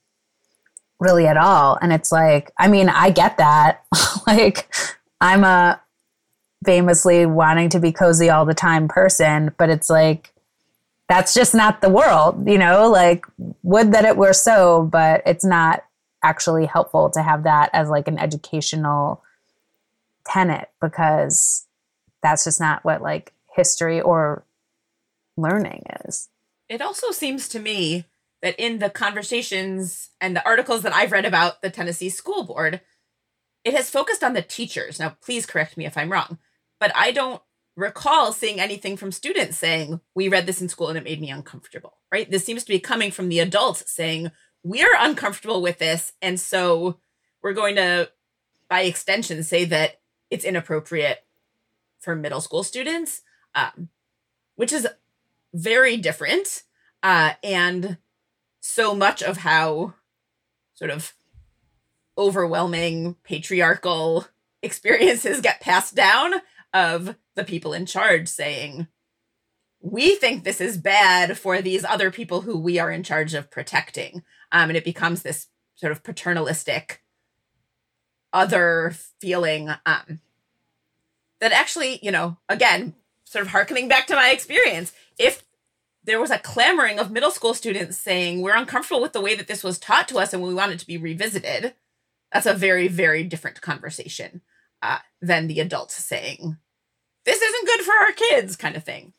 [1.01, 1.79] really at all.
[1.83, 3.85] And it's like, I mean, I get that.
[4.27, 4.75] like,
[5.21, 5.82] I'm a
[6.65, 10.33] famously wanting to be cozy all the time person, but it's like,
[11.09, 12.89] that's just not the world, you know?
[12.91, 13.27] Like,
[13.63, 15.85] would that it were so, but it's not
[16.23, 19.23] actually helpful to have that as like an educational
[20.25, 21.67] tenet because
[22.23, 24.45] that's just not what like history or
[25.37, 26.29] learning is.
[26.69, 28.05] It also seems to me
[28.41, 32.81] that in the conversations and the articles that I've read about the Tennessee School Board,
[33.65, 34.99] it has focused on the teachers.
[34.99, 36.39] Now, please correct me if I'm wrong,
[36.83, 37.41] but I don't
[37.77, 41.31] recall seeing anything from students saying, We read this in school and it made me
[41.31, 42.29] uncomfortable, right?
[42.29, 44.33] This seems to be coming from the adults saying,
[44.65, 46.13] We're uncomfortable with this.
[46.21, 46.99] And so
[47.41, 48.11] we're going to,
[48.69, 51.25] by extension, say that it's inappropriate
[52.01, 53.23] for middle school students,
[53.55, 53.89] um,
[54.57, 54.89] which is
[55.55, 56.65] very different.
[57.01, 57.97] Uh, and
[58.59, 59.95] so much of how
[60.75, 61.15] sort of
[62.19, 64.27] overwhelming patriarchal
[64.65, 66.35] experiences get passed down
[66.73, 68.87] of the people in charge saying,
[69.81, 73.51] we think this is bad for these other people who we are in charge of
[73.51, 74.23] protecting.
[74.53, 77.03] Um, and it becomes this sort of paternalistic
[78.33, 80.21] other feeling um,
[81.41, 85.45] that actually, you know, again, sort of harkening back to my experience, if
[86.05, 89.49] there was a clamoring of middle school students saying, we're uncomfortable with the way that
[89.49, 91.75] this was taught to us and we want it to be revisited,
[92.33, 94.41] that's a very, very different conversation
[94.83, 96.57] uh, than the adults saying,
[97.25, 99.13] this isn't good for our kids, kind of thing.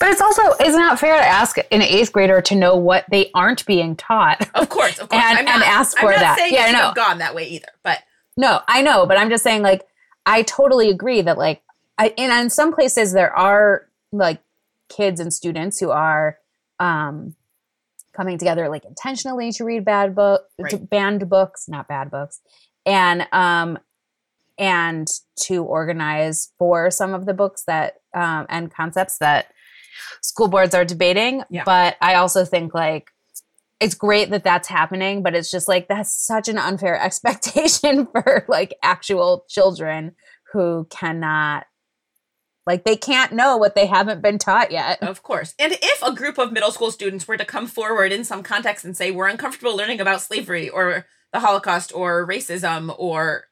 [0.00, 3.30] But it's also it's not fair to ask an eighth grader to know what they
[3.34, 4.48] aren't being taught.
[4.54, 6.38] Of course, of course, and, not, and ask for I'm not that.
[6.38, 7.68] Saying yeah, have gone that way either.
[7.82, 8.00] But
[8.36, 9.82] no, I know, but I'm just saying, like,
[10.26, 11.62] I totally agree that, like,
[11.98, 14.40] I and in some places there are like
[14.88, 16.38] kids and students who are
[16.80, 17.34] um
[18.12, 20.70] coming together like intentionally to read bad book Right.
[20.70, 22.40] to banned books, not bad books,
[22.86, 23.78] and um
[24.58, 29.48] and to organize for some of the books that um and concepts that
[30.22, 31.42] school boards are debating.
[31.50, 31.64] Yeah.
[31.64, 33.10] But I also think like
[33.80, 38.44] it's great that that's happening, but it's just like that's such an unfair expectation for
[38.48, 40.14] like actual children
[40.52, 41.66] who cannot
[42.68, 45.02] like they can't know what they haven't been taught yet.
[45.02, 45.54] Of course.
[45.58, 48.84] And if a group of middle school students were to come forward in some context
[48.84, 53.44] and say, we're uncomfortable learning about slavery or the Holocaust or racism or,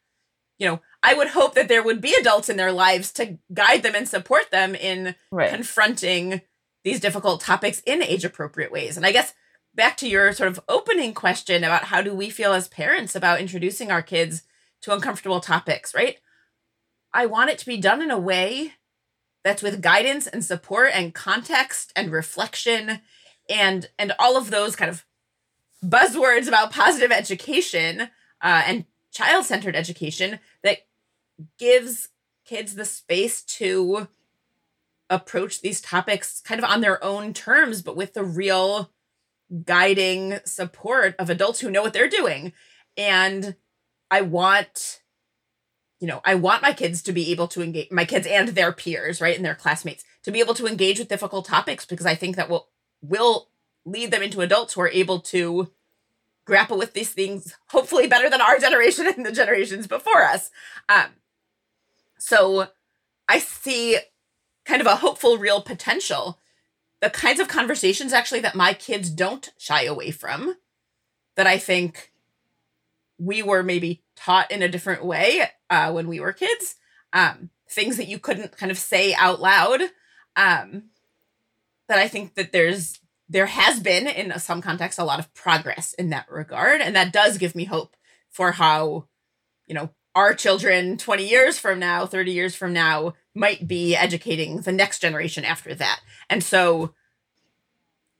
[0.59, 3.83] you know, I would hope that there would be adults in their lives to guide
[3.83, 5.51] them and support them in Right.
[5.51, 6.41] confronting
[6.83, 8.97] these difficult topics in age appropriate ways.
[8.97, 9.33] And I guess
[9.75, 13.41] back to your sort of opening question about how do we feel as parents about
[13.41, 14.43] introducing our kids
[14.83, 16.19] to uncomfortable topics, right?
[17.13, 18.73] I want it to be done in a way
[19.45, 23.01] that's with guidance and support and context and reflection
[23.49, 25.05] and and all of those kind of
[25.85, 28.03] buzzwords about positive education
[28.43, 30.79] uh, and child-centered education that
[31.59, 32.09] gives
[32.45, 34.09] kids the space to
[35.11, 38.91] approach these topics kind of on their own terms but with the real
[39.65, 42.53] guiding support of adults who know what they're doing.
[42.97, 43.57] And
[44.11, 45.03] i want
[45.99, 48.73] you know i want my kids to be able to engage my kids and their
[48.73, 52.15] peers right and their classmates to be able to engage with difficult topics because i
[52.15, 52.69] think that will
[53.03, 53.49] will
[53.85, 55.71] lead them into adults who are able to
[56.45, 60.51] grapple with these things hopefully better than our generation and the generations before us.
[60.89, 61.07] Um
[62.19, 62.69] so
[63.29, 63.99] i see
[64.65, 66.41] kind of a hopeful real potential.
[67.01, 70.57] The kinds of conversations actually that my kids don't shy away from
[71.37, 72.13] that i think
[73.19, 76.77] we were maybe taught in a different way uh, when we were kids
[77.13, 79.83] um, things that you couldn't kind of say out loud
[80.37, 80.85] um,
[81.89, 85.93] that i think that there's there has been in some context a lot of progress
[85.95, 86.81] in that regard.
[86.81, 87.97] And that does give me hope
[88.31, 89.07] for how
[89.67, 94.63] you know our children 20 years from now 30 years from now might be educating
[94.63, 96.01] the next generation after that.
[96.29, 96.95] And so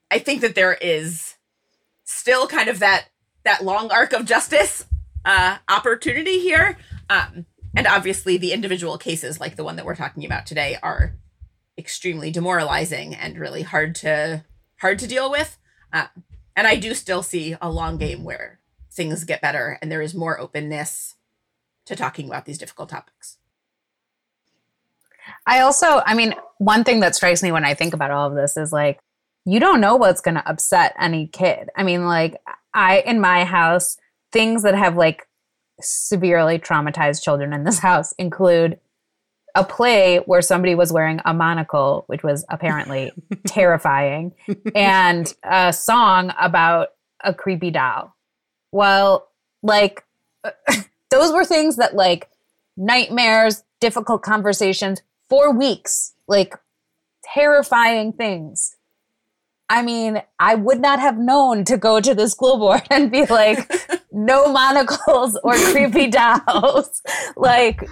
[0.09, 1.35] i think that there is
[2.05, 3.07] still kind of that
[3.45, 4.85] that long arc of justice
[5.25, 6.79] uh, opportunity here.
[7.11, 11.17] Um, and obviously the individual cases like the one that we're talking about today are
[11.77, 14.45] extremely demoralizing and really hard to
[14.81, 15.59] hard to deal with.
[15.93, 16.07] Uh,
[16.55, 18.61] and i do still see a long game where
[18.93, 21.16] things get better and there is more openness
[21.87, 23.39] to talking about these difficult topics
[25.47, 28.35] I also, I mean, one thing that strikes me when I think about all of
[28.35, 28.99] this is like,
[29.45, 31.71] you don't know what's going to upset any kid.
[31.77, 32.41] I mean, like,
[32.75, 33.97] I, in my house,
[34.33, 35.29] things that have like
[35.81, 38.79] severely traumatized children in this house include
[39.55, 43.11] a play where somebody was wearing a monocle, which was apparently
[43.47, 44.35] terrifying,
[44.75, 46.89] and a song about
[47.25, 48.15] a creepy doll.
[48.73, 49.29] Well,
[49.63, 50.05] like,
[51.11, 52.29] those were things that, like,
[52.77, 56.55] nightmares, difficult conversations for weeks, like
[57.25, 58.77] terrifying things.
[59.69, 63.27] I mean, I would not have known to go to the school board and be
[63.27, 63.71] like,
[64.13, 67.03] no monocles or creepy dolls.
[67.37, 67.83] like,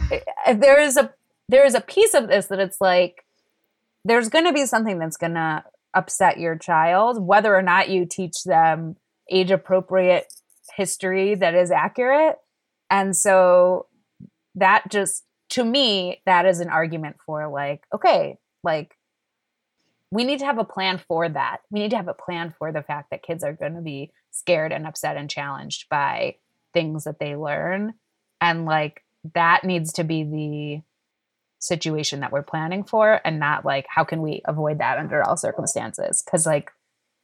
[0.46, 1.12] eh, there is a
[1.48, 3.24] there is a piece of this that it's like
[4.04, 8.06] there's going to be something that's going to upset your child, whether or not you
[8.06, 8.96] teach them
[9.30, 10.32] age appropriate
[10.76, 12.36] history that is accurate.
[12.90, 13.86] And so
[14.54, 18.96] that just to me that is an argument for like okay like
[20.14, 21.58] we need to have a plan for that.
[21.70, 24.12] We need to have a plan for the fact that kids are going to be
[24.30, 26.36] scared and upset and challenged by
[26.72, 27.94] things that they learn.
[28.40, 29.02] And like
[29.34, 30.82] that needs to be the
[31.58, 35.36] situation that we're planning for and not like how can we avoid that under all
[35.36, 36.22] circumstances?
[36.24, 36.70] Because like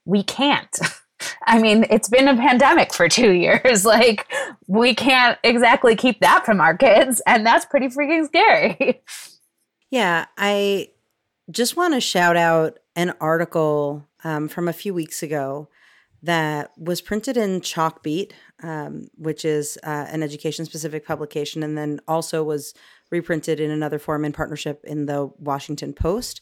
[0.05, 0.77] we can't
[1.47, 3.85] I mean, it's been a pandemic for two years.
[3.85, 4.27] Like,
[4.66, 7.21] we can't exactly keep that from our kids.
[7.27, 9.03] And that's pretty freaking scary.
[9.90, 10.90] Yeah, I
[11.51, 15.69] just want to shout out an article um, from a few weeks ago
[16.23, 22.01] that was printed in Chalkbeat, um, which is uh, an education specific publication, and then
[22.07, 22.75] also was
[23.11, 26.40] reprinted in another form in partnership in the Washington Post,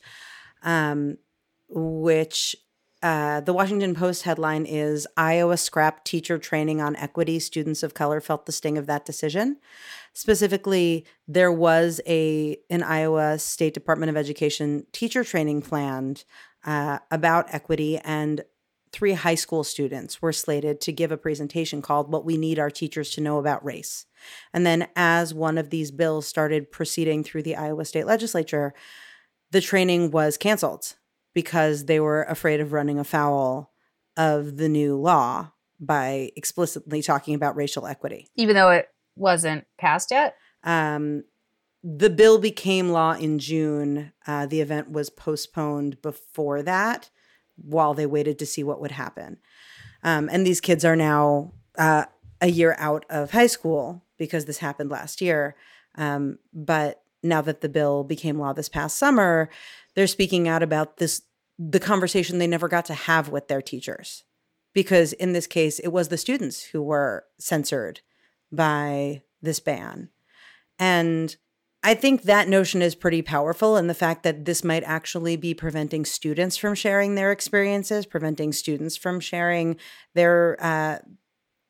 [0.62, 1.16] um,
[1.68, 2.56] which
[3.02, 7.38] uh, the Washington Post headline is Iowa scrapped teacher training on equity.
[7.38, 9.58] Students of color felt the sting of that decision.
[10.14, 16.24] Specifically, there was a an Iowa State Department of Education teacher training planned
[16.64, 18.42] uh, about equity, and
[18.90, 22.70] three high school students were slated to give a presentation called "What We Need Our
[22.70, 24.06] Teachers to Know About Race."
[24.52, 28.74] And then, as one of these bills started proceeding through the Iowa State Legislature,
[29.52, 30.94] the training was canceled
[31.34, 33.72] because they were afraid of running afoul
[34.16, 38.28] of the new law by explicitly talking about racial equity.
[38.36, 40.34] Even though it wasn't passed yet?
[40.64, 41.24] Um,
[41.84, 44.12] the bill became law in June.
[44.26, 47.10] Uh, the event was postponed before that
[47.56, 49.38] while they waited to see what would happen.
[50.02, 52.04] Um, and these kids are now uh,
[52.40, 55.56] a year out of high school because this happened last year.
[55.96, 59.48] Um, but now that the bill became law this past summer,
[59.98, 61.22] they're speaking out about this
[61.58, 64.22] the conversation they never got to have with their teachers
[64.72, 68.00] because in this case it was the students who were censored
[68.52, 70.08] by this ban
[70.78, 71.34] And
[71.82, 75.52] I think that notion is pretty powerful, and the fact that this might actually be
[75.52, 79.76] preventing students from sharing their experiences, preventing students from sharing
[80.14, 80.98] their uh,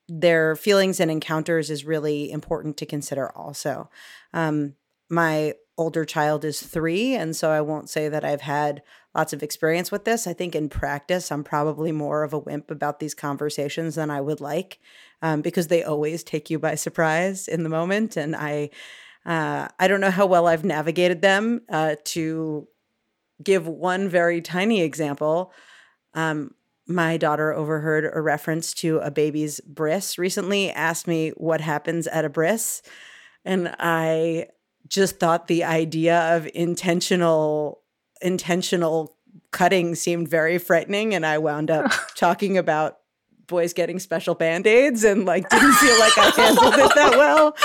[0.06, 3.30] their feelings and encounters is really important to consider.
[3.36, 3.90] Also,
[4.34, 4.74] um,
[5.10, 8.82] my older child is three, and so I won't say that I've had
[9.14, 10.26] lots of experience with this.
[10.26, 14.20] I think in practice, I'm probably more of a wimp about these conversations than I
[14.20, 14.80] would like,
[15.22, 18.70] um, because they always take you by surprise in the moment, and I
[19.24, 21.62] uh, I don't know how well I've navigated them.
[21.68, 22.68] Uh, to
[23.42, 25.52] give one very tiny example,
[26.14, 26.54] um,
[26.86, 32.24] my daughter overheard a reference to a baby's bris recently, asked me what happens at
[32.24, 32.82] a bris.
[33.44, 34.46] And I
[34.88, 37.82] just thought the idea of intentional
[38.20, 39.16] intentional
[39.50, 42.98] cutting seemed very frightening and I wound up talking about
[43.46, 47.56] boys getting special band-aids and like didn't feel like I handled it that well.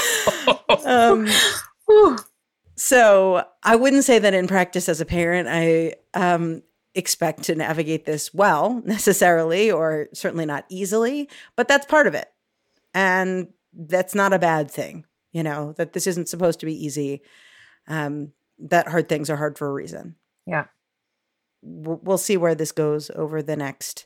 [0.86, 1.28] Um,
[2.76, 6.63] so I wouldn't say that in practice as a parent, I um,
[6.95, 12.32] expect to navigate this well necessarily, or certainly not easily, but that's part of it.
[12.93, 17.22] And that's not a bad thing, you know, that this isn't supposed to be easy.
[17.88, 20.16] Um, that hard things are hard for a reason.
[20.46, 20.66] Yeah.
[21.62, 24.06] We'll see where this goes over the next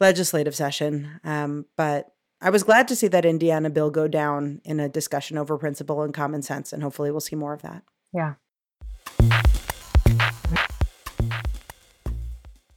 [0.00, 1.20] legislative session.
[1.24, 5.38] Um, but I was glad to see that Indiana bill go down in a discussion
[5.38, 7.82] over principle and common sense, and hopefully we'll see more of that.
[8.14, 8.34] Yeah.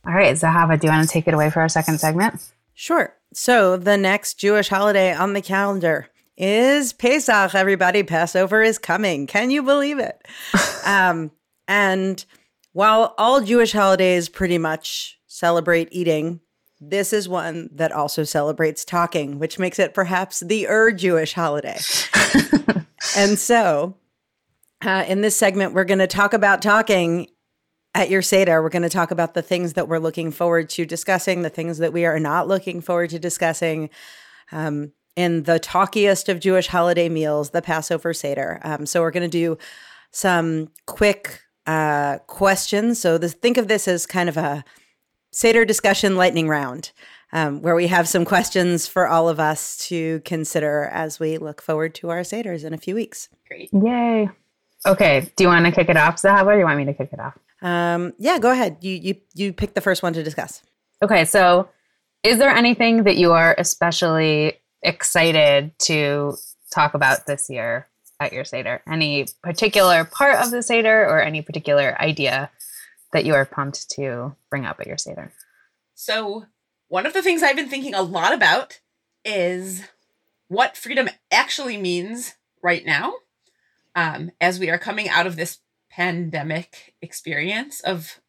[0.04, 2.52] All right, Zahava, do you want to take it away for our second segment?
[2.74, 3.16] Sure.
[3.34, 6.10] So the next Jewish holiday on the calendar
[6.42, 7.54] is Pesach.
[7.54, 9.28] Everybody, Passover is coming.
[9.28, 10.28] Can you believe it?
[10.86, 11.32] um,
[11.68, 12.26] and
[12.74, 16.40] while all Jewish holidays pretty much celebrate eating,
[16.80, 21.78] this is one that also celebrates talking, which makes it perhaps the Ur Jewish holiday.
[23.16, 23.96] and so,
[24.84, 27.28] uh, in this segment, we're going to talk about talking
[27.94, 28.64] at your Seder.
[28.64, 31.78] We're going to talk about the things that we're looking forward to discussing, the things
[31.78, 33.92] that we are not looking forward to discussing.
[34.52, 38.60] Um, in the talkiest of Jewish holiday meals, the Passover Seder.
[38.64, 39.58] Um, so, we're going to do
[40.12, 43.00] some quick uh, questions.
[43.00, 44.64] So, this, think of this as kind of a
[45.34, 46.92] Seder discussion lightning round,
[47.32, 51.62] um, where we have some questions for all of us to consider as we look
[51.62, 53.30] forward to our Seders in a few weeks.
[53.48, 53.70] Great.
[53.74, 54.30] Yay.
[54.86, 55.32] Okay.
[55.36, 57.10] Do you want to kick it off, Zahava, or do you want me to kick
[57.14, 57.38] it off?
[57.62, 58.78] Um, yeah, go ahead.
[58.82, 60.64] You you you pick the first one to discuss.
[61.04, 61.70] Okay, so
[62.24, 64.54] is there anything that you are especially
[64.84, 66.36] excited to
[66.74, 67.88] talk about this year
[68.20, 68.82] at your Seder?
[68.88, 72.50] Any particular part of the Seder or any particular idea
[73.14, 75.32] that you are pumped to bring up at your Seder?
[75.96, 76.46] So,
[76.88, 78.80] one of the things I've been thinking a lot about
[79.24, 79.84] is
[80.48, 83.14] what freedom actually means right now
[83.96, 85.60] um, as we are coming out of this
[85.90, 88.20] pandemic experience of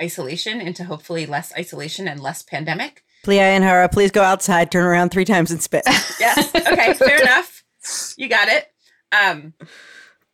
[0.00, 3.04] isolation into hopefully less isolation and less pandemic.
[3.28, 5.82] Plia and Hara, please go outside, turn around three times and spit.
[6.18, 6.50] yes.
[6.54, 7.62] Okay, fair enough.
[8.16, 8.72] You got it.
[9.12, 9.52] Um,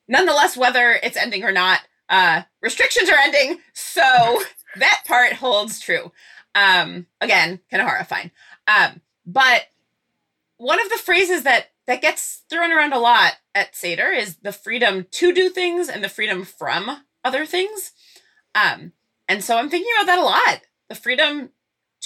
[0.06, 4.00] nonetheless, whether it's ending or not, uh, restrictions are ending, so
[4.76, 6.12] that part holds true.
[6.54, 8.30] Um, again, Kanahara, fine.
[8.68, 9.62] Um, but
[10.58, 14.52] one of the phrases that that gets thrown around a lot at Seder is the
[14.52, 17.90] freedom to do things and the freedom from other things.
[18.54, 18.92] Um,
[19.28, 20.60] and so I'm thinking about that a lot.
[20.88, 21.50] The freedom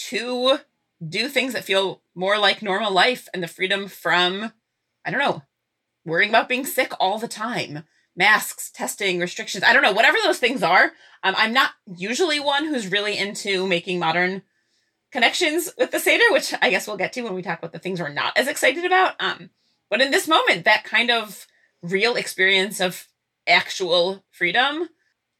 [0.08, 0.60] to
[1.06, 4.52] do things that feel more like normal life and the freedom from,
[5.04, 5.42] I don't know,
[6.04, 7.84] worrying about being sick all the time
[8.16, 9.62] masks, testing, restrictions.
[9.62, 10.90] I don't know, whatever those things are.
[11.22, 14.42] Um, I'm not usually one who's really into making modern
[15.12, 17.78] connections with the Seder, which I guess we'll get to when we talk about the
[17.78, 19.14] things we're not as excited about.
[19.20, 19.50] Um,
[19.88, 21.46] but in this moment, that kind of
[21.80, 23.06] real experience of
[23.46, 24.88] actual freedom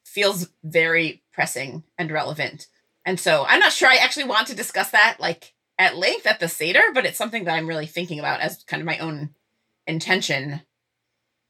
[0.04, 2.68] feels very pressing and relevant.
[3.08, 6.40] And so I'm not sure I actually want to discuss that like at length at
[6.40, 9.30] the Seder, but it's something that I'm really thinking about as kind of my own
[9.86, 10.60] intention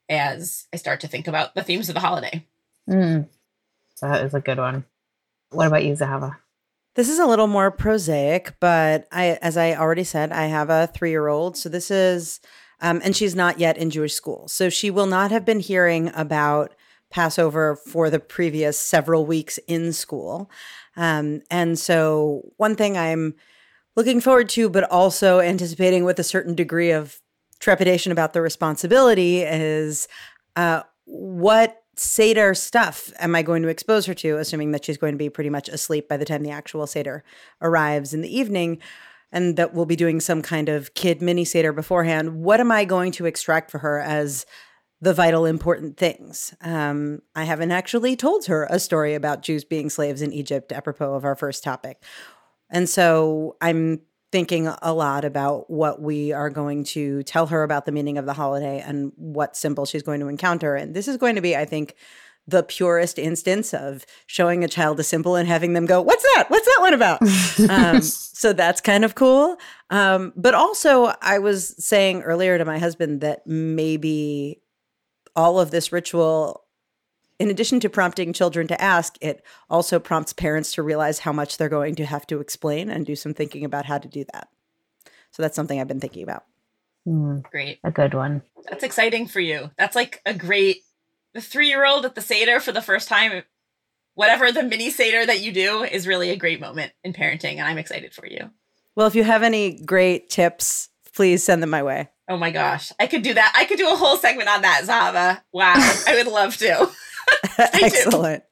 [0.09, 2.47] as I start to think about the themes of the holiday.
[2.89, 3.27] Mm,
[4.01, 4.85] that is a good one.
[5.51, 6.37] What about you, Zahava?
[6.95, 10.87] This is a little more prosaic, but I, as I already said, I have a
[10.95, 11.57] three year old.
[11.57, 12.39] So this is,
[12.81, 14.47] um, and she's not yet in Jewish school.
[14.47, 16.73] So she will not have been hearing about
[17.11, 20.51] Passover for the previous several weeks in school.
[20.99, 23.35] Um, and so one thing I'm
[23.97, 27.21] looking forward to, but also anticipating with a certain degree of
[27.61, 30.09] trepidation about the responsibility is
[30.57, 35.15] uh, what Seder stuff am I going to expose her to, assuming that she's going
[35.15, 37.25] to be pretty much asleep by the time the actual Seder
[37.61, 38.79] arrives in the evening,
[39.33, 42.43] and that we'll be doing some kind of kid mini Seder beforehand.
[42.43, 44.47] What am I going to extract for her as
[45.01, 46.55] the vital, important things.
[46.61, 51.15] Um, I haven't actually told her a story about Jews being slaves in Egypt, apropos
[51.15, 52.03] of our first topic.
[52.71, 57.87] And so I'm thinking a lot about what we are going to tell her about
[57.87, 60.75] the meaning of the holiday and what symbol she's going to encounter.
[60.75, 61.95] And this is going to be, I think,
[62.47, 66.47] the purest instance of showing a child a symbol and having them go, What's that?
[66.49, 67.21] What's that one about?
[67.71, 69.59] um, so that's kind of cool.
[69.91, 74.63] Um, but also, I was saying earlier to my husband that maybe
[75.39, 76.65] all of this ritual
[77.39, 81.57] in addition to prompting children to ask, it also prompts parents to realize how much
[81.57, 84.49] they're going to have to explain and do some thinking about how to do that.
[85.31, 86.47] So that's something I've been thinking about.
[87.07, 87.79] Mm, Great.
[87.85, 88.43] a good one.
[88.69, 89.71] That's exciting for you.
[89.79, 90.79] That's like a great
[91.33, 93.45] the three year old at the Seder for the first time.
[94.15, 97.63] Whatever the mini Seder that you do is really a great moment in parenting, and
[97.63, 98.51] I'm excited for you.
[98.97, 100.89] Well, if you have any great tips,
[101.19, 102.09] please send them my way.
[102.29, 102.93] Oh my gosh.
[103.01, 103.53] I could do that.
[103.57, 105.43] I could do a whole segment on that, Zava.
[105.53, 105.75] Wow.
[106.07, 106.89] I would love to.
[107.55, 107.83] Stay tuned.
[107.83, 108.45] Excellent.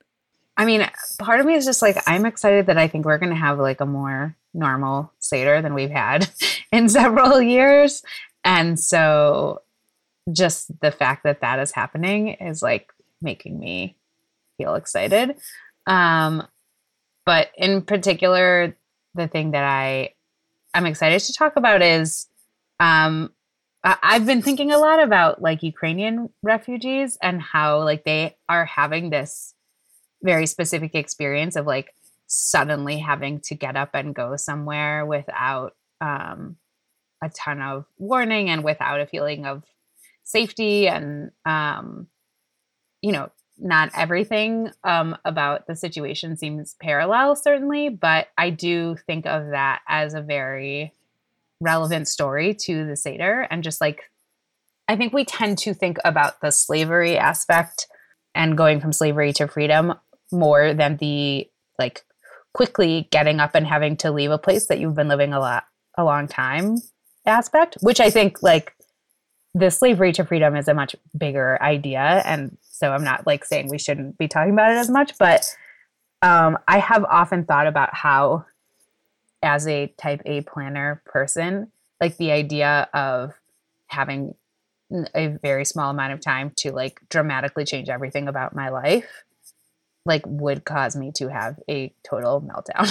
[0.57, 0.85] I mean,
[1.21, 3.61] part of me is just like I'm excited that I think we're going to have
[3.61, 6.29] like a more normal Seder than we've had
[6.73, 8.03] in several years.
[8.43, 9.63] And so
[10.33, 12.93] just the fact that that is happening is like
[13.23, 13.97] making me
[14.59, 15.37] feel excited.
[15.87, 16.45] Um
[17.25, 18.77] but in particular
[19.15, 20.15] the thing that I
[20.75, 22.27] I'm excited to talk about is
[22.81, 23.31] um
[23.85, 29.11] I've been thinking a lot about like Ukrainian refugees and how like they are having
[29.11, 29.55] this
[30.23, 31.95] very specific experience of like
[32.27, 36.57] suddenly having to get up and go somewhere without um,
[37.23, 39.63] a ton of warning and without a feeling of
[40.25, 42.09] safety and um,
[43.01, 49.25] you know not everything um, about the situation seems parallel certainly but i do think
[49.25, 50.93] of that as a very
[51.61, 54.11] relevant story to the seder and just like
[54.89, 57.87] i think we tend to think about the slavery aspect
[58.35, 59.95] and going from slavery to freedom
[60.31, 61.49] more than the
[61.79, 62.05] like
[62.53, 65.65] quickly getting up and having to leave a place that you've been living a lot
[65.97, 66.77] a long time
[67.25, 68.75] aspect which i think like
[69.57, 72.23] the slavery to freedom is a much bigger idea.
[72.27, 75.51] And so i'm not like saying we shouldn't be talking about it as much but
[76.21, 78.45] um, i have often thought about how
[79.43, 81.71] as a type a planner person
[82.01, 83.33] like the idea of
[83.87, 84.35] having
[85.15, 89.25] a very small amount of time to like dramatically change everything about my life
[90.05, 92.89] like would cause me to have a total meltdown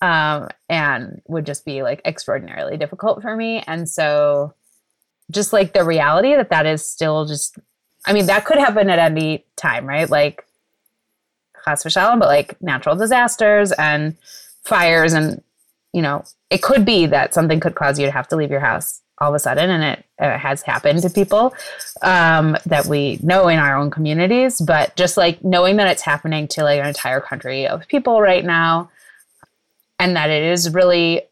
[0.02, 4.54] um and would just be like extraordinarily difficult for me and so
[5.30, 7.58] just like the reality that that is still just
[8.06, 10.10] i mean that could happen at any time right?
[10.10, 10.46] Like
[11.64, 14.16] chas but like natural disasters and
[14.64, 15.42] fires and
[15.94, 18.60] you know it could be that something could cause you to have to leave your
[18.60, 21.54] house all of a sudden and it, it has happened to people
[22.02, 26.48] um, that we know in our own communities but just like knowing that it's happening
[26.48, 28.90] to like an entire country of people right now
[30.00, 31.22] and that it is really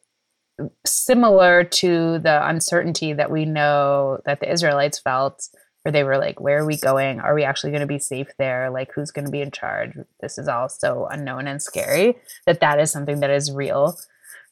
[0.87, 5.49] similar to the uncertainty that we know that the israelites felt
[5.83, 7.19] where they were like where are we going?
[7.19, 8.71] Are we actually going to be safe there?
[8.71, 9.99] Like who's going to be in charge?
[10.21, 13.99] This is all so unknown and scary that that is something that is real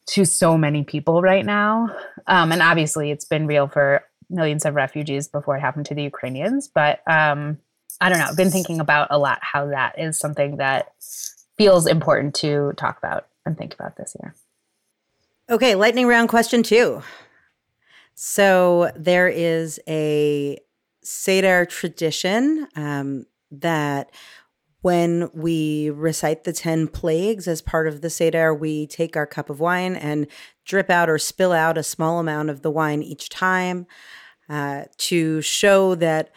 [0.09, 1.95] to so many people right now.
[2.27, 6.03] Um, and obviously, it's been real for millions of refugees before it happened to the
[6.03, 6.69] Ukrainians.
[6.69, 7.59] But um,
[8.01, 8.27] I don't know.
[8.27, 10.93] I've been thinking about a lot how that is something that
[11.57, 14.35] feels important to talk about and think about this year.
[15.51, 17.03] Okay, lightning round question two.
[18.15, 20.59] So there is a
[21.03, 24.11] Seder tradition um, that
[24.83, 29.51] when we recite the 10 plagues as part of the Seder, we take our cup
[29.51, 30.27] of wine and
[30.65, 33.87] drip out or spill out a small amount of the wine each time
[34.49, 36.31] uh, to show that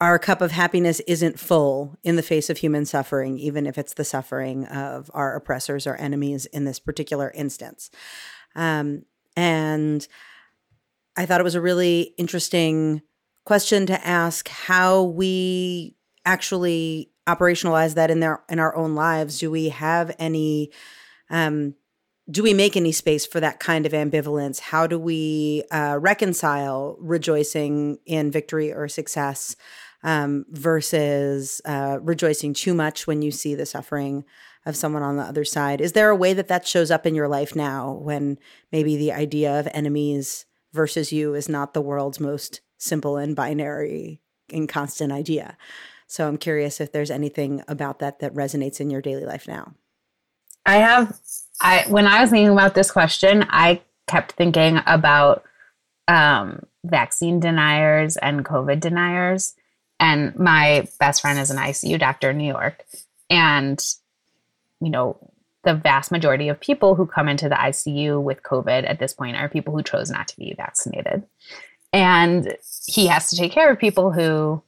[0.00, 3.94] our cup of happiness isn't full in the face of human suffering, even if it's
[3.94, 7.90] the suffering of our oppressors or enemies in this particular instance.
[8.54, 9.04] Um,
[9.36, 10.06] and
[11.16, 13.02] I thought it was a really interesting
[13.44, 19.38] question to ask how we actually operationalize that in their in our own lives?
[19.38, 20.70] Do we have any
[21.30, 21.74] um
[22.30, 24.58] do we make any space for that kind of ambivalence?
[24.58, 29.54] How do we uh, reconcile rejoicing in victory or success
[30.02, 34.24] um, versus uh, rejoicing too much when you see the suffering
[34.64, 35.80] of someone on the other side?
[35.80, 38.38] Is there a way that that shows up in your life now when
[38.72, 44.20] maybe the idea of enemies versus you is not the world's most simple and binary
[44.52, 45.56] and constant idea
[46.06, 49.74] so I'm curious if there's anything about that that resonates in your daily life now.
[50.64, 51.18] I have
[51.60, 55.44] I when I was thinking about this question, I kept thinking about
[56.08, 59.54] um, vaccine deniers and COVID deniers
[59.98, 62.84] And my best friend is an ICU doctor in New York.
[63.30, 63.82] And,
[64.80, 65.32] you know,
[65.64, 69.36] the vast majority of people who come into the ICU with COVID at this point
[69.36, 71.24] are people who chose not to be vaccinated.
[71.92, 74.62] And he has to take care of people who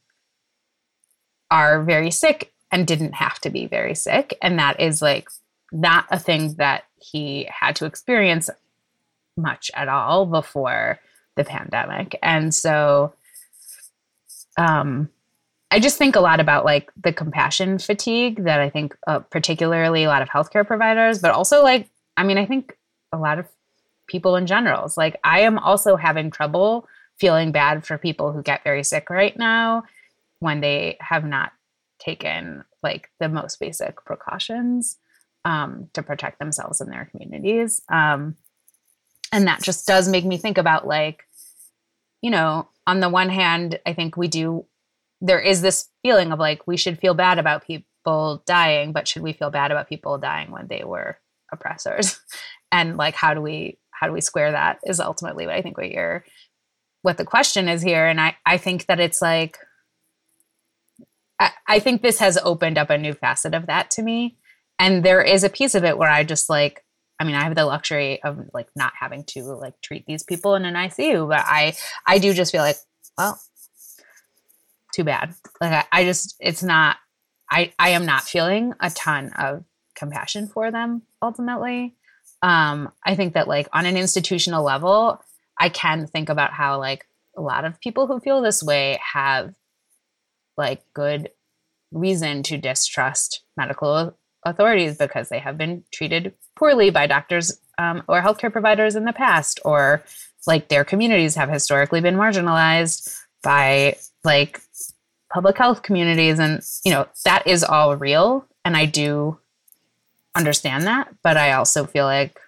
[1.50, 4.36] are very sick and didn't have to be very sick.
[4.42, 5.28] And that is like
[5.72, 8.50] not a thing that he had to experience
[9.36, 10.98] much at all before
[11.36, 12.18] the pandemic.
[12.22, 13.14] And so
[14.56, 15.08] um
[15.70, 20.04] I just think a lot about like the compassion fatigue that I think uh, particularly
[20.04, 22.76] a lot of healthcare providers, but also like I mean I think
[23.12, 23.46] a lot of
[24.06, 24.84] people in general.
[24.86, 26.88] It's like I am also having trouble
[27.18, 29.84] feeling bad for people who get very sick right now
[30.40, 31.52] when they have not
[31.98, 34.98] taken like the most basic precautions
[35.44, 37.82] um, to protect themselves and their communities.
[37.90, 38.36] Um,
[39.32, 41.24] and that just does make me think about like,
[42.22, 44.66] you know, on the one hand, I think we do,
[45.20, 49.22] there is this feeling of like, we should feel bad about people dying, but should
[49.22, 51.18] we feel bad about people dying when they were
[51.52, 52.20] oppressors?
[52.72, 55.76] and like, how do we, how do we square that is ultimately what I think
[55.76, 56.24] what you're,
[57.02, 58.06] what the question is here.
[58.06, 59.58] And I, I think that it's like,
[61.40, 64.36] I, think this has opened up a new facet of that to me.
[64.78, 66.84] And there is a piece of it where I just like,
[67.20, 70.54] I mean, I have the luxury of like not having to like treat these people
[70.54, 71.74] in an ICU, but I
[72.06, 72.76] I do just feel like,
[73.16, 73.40] well,
[74.94, 75.34] too bad.
[75.60, 76.96] Like I, I just it's not
[77.50, 79.64] I I am not feeling a ton of
[79.96, 81.96] compassion for them ultimately.
[82.40, 85.20] Um, I think that like on an institutional level,
[85.58, 87.04] I can think about how like
[87.36, 89.54] a lot of people who feel this way have
[90.58, 91.30] like good
[91.92, 98.20] reason to distrust medical authorities because they have been treated poorly by doctors um, or
[98.20, 100.02] healthcare providers in the past, or
[100.46, 104.60] like their communities have historically been marginalized by like
[105.32, 106.38] public health communities.
[106.38, 108.46] And, you know, that is all real.
[108.64, 109.38] And I do
[110.34, 111.14] understand that.
[111.22, 112.40] But I also feel like,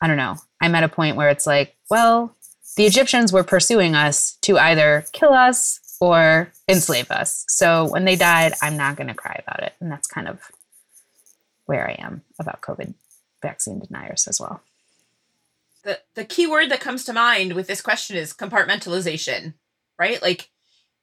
[0.00, 2.36] I don't know, I'm at a point where it's like, well,
[2.76, 7.44] the Egyptians were pursuing us to either kill us or enslave us.
[7.48, 9.74] So when they died, I'm not going to cry about it.
[9.80, 10.40] And that's kind of
[11.66, 12.94] where I am about COVID
[13.42, 14.62] vaccine deniers as well.
[15.84, 19.54] The, the key word that comes to mind with this question is compartmentalization,
[19.98, 20.20] right?
[20.20, 20.50] Like,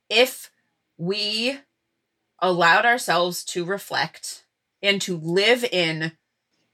[0.10, 0.52] if
[0.98, 1.60] we
[2.40, 4.44] allowed ourselves to reflect
[4.82, 6.12] and to live in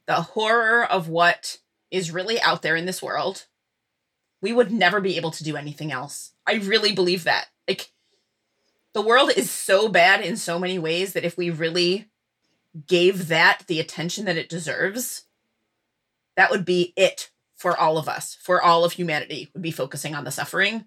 [0.07, 1.59] the horror of what
[1.91, 3.45] is really out there in this world,
[4.41, 6.32] we would never be able to do anything else.
[6.47, 7.47] I really believe that.
[7.67, 7.91] Like,
[8.94, 12.10] the world is so bad in so many ways that if we really
[12.88, 15.26] gave that the attention that it deserves,
[16.36, 20.16] that would be it for all of us, for all of humanity, would be focusing
[20.16, 20.86] on the suffering.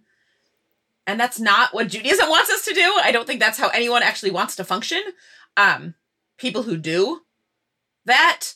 [1.07, 3.00] And that's not what Judaism wants us to do.
[3.03, 5.03] I don't think that's how anyone actually wants to function.
[5.57, 5.94] Um,
[6.38, 7.20] people who do
[8.05, 8.55] that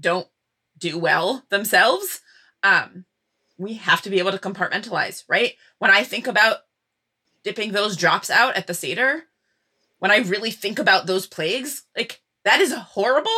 [0.00, 0.28] don't
[0.78, 2.20] do well themselves.
[2.62, 3.04] Um,
[3.58, 5.54] we have to be able to compartmentalize, right?
[5.78, 6.58] When I think about
[7.44, 9.24] dipping those drops out at the Seder,
[9.98, 13.30] when I really think about those plagues, like that is horrible.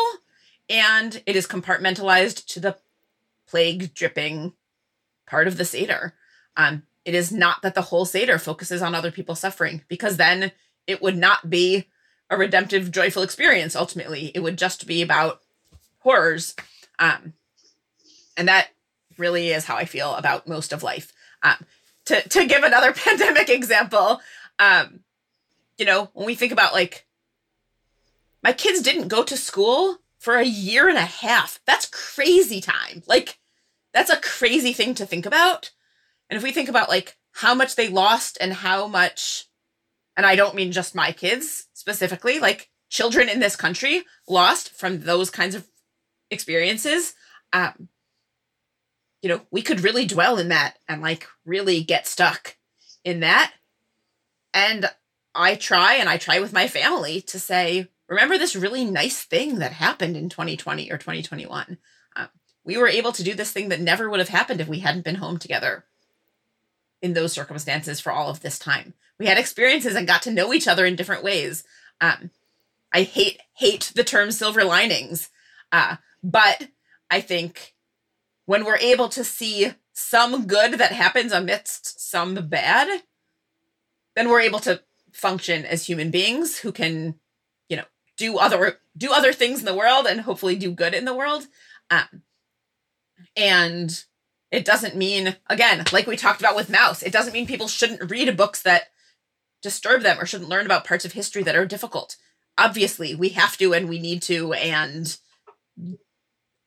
[0.71, 2.79] And it is compartmentalized to the
[3.47, 4.55] plague dripping
[5.27, 6.15] part of the Seder.
[6.57, 10.53] Um, it is not that the whole Seder focuses on other people suffering, because then
[10.87, 11.91] it would not be
[12.31, 14.33] a redemptive, joyful experience ultimately.
[14.35, 15.41] It would just be about
[15.99, 16.55] horrors.
[16.99, 17.35] Um,
[18.37, 18.69] and that
[19.19, 21.13] really is how I feel about most of life.
[21.43, 21.67] Um,
[22.07, 24.21] to to give another pandemic example,
[24.59, 25.01] um,
[25.79, 27.07] you know, when we think about like
[28.43, 31.61] my kids didn't go to school for a year and a half.
[31.67, 33.03] That's crazy time.
[33.07, 33.39] Like
[33.93, 35.71] that's a crazy thing to think about.
[36.29, 39.47] And if we think about like how much they lost and how much
[40.17, 45.01] and I don't mean just my kids specifically, like children in this country lost from
[45.01, 45.67] those kinds of
[46.31, 47.15] experiences,
[47.53, 47.89] um,
[49.25, 52.57] you know, we could really dwell in that and like really get stuck
[53.05, 53.55] in that.
[54.53, 54.85] And
[55.35, 59.61] I try and I try with my family to say, remember this really nice thing
[59.61, 61.79] that happened in 2020 or 2021.
[62.15, 62.29] Um,
[62.65, 65.07] we were able to do this thing that never would have happened if we hadn't
[65.07, 65.87] been home together
[67.01, 68.93] in those circumstances for all of this time.
[69.19, 71.65] We had experiences and got to know each other in different ways.
[71.99, 72.31] Um,
[72.93, 75.31] I hate hate the term silver linings,
[75.73, 76.69] uh, but
[77.11, 77.74] I think
[78.47, 83.03] when we're able to see some good that happens amidst some bad,
[84.17, 84.83] then we're able to
[85.13, 87.15] function as human beings who can,
[87.69, 87.85] you know,
[88.17, 91.47] do other do other things in the world and hopefully do good in the world.
[91.91, 92.23] Um,
[93.37, 94.05] and
[94.51, 98.11] it doesn't mean again, like we talked about with Maus, it doesn't mean people shouldn't
[98.11, 98.85] read books that
[99.63, 102.17] disturb them or shouldn't learn about parts of history that are difficult.
[102.59, 105.17] Obviously, we have to and we need to, and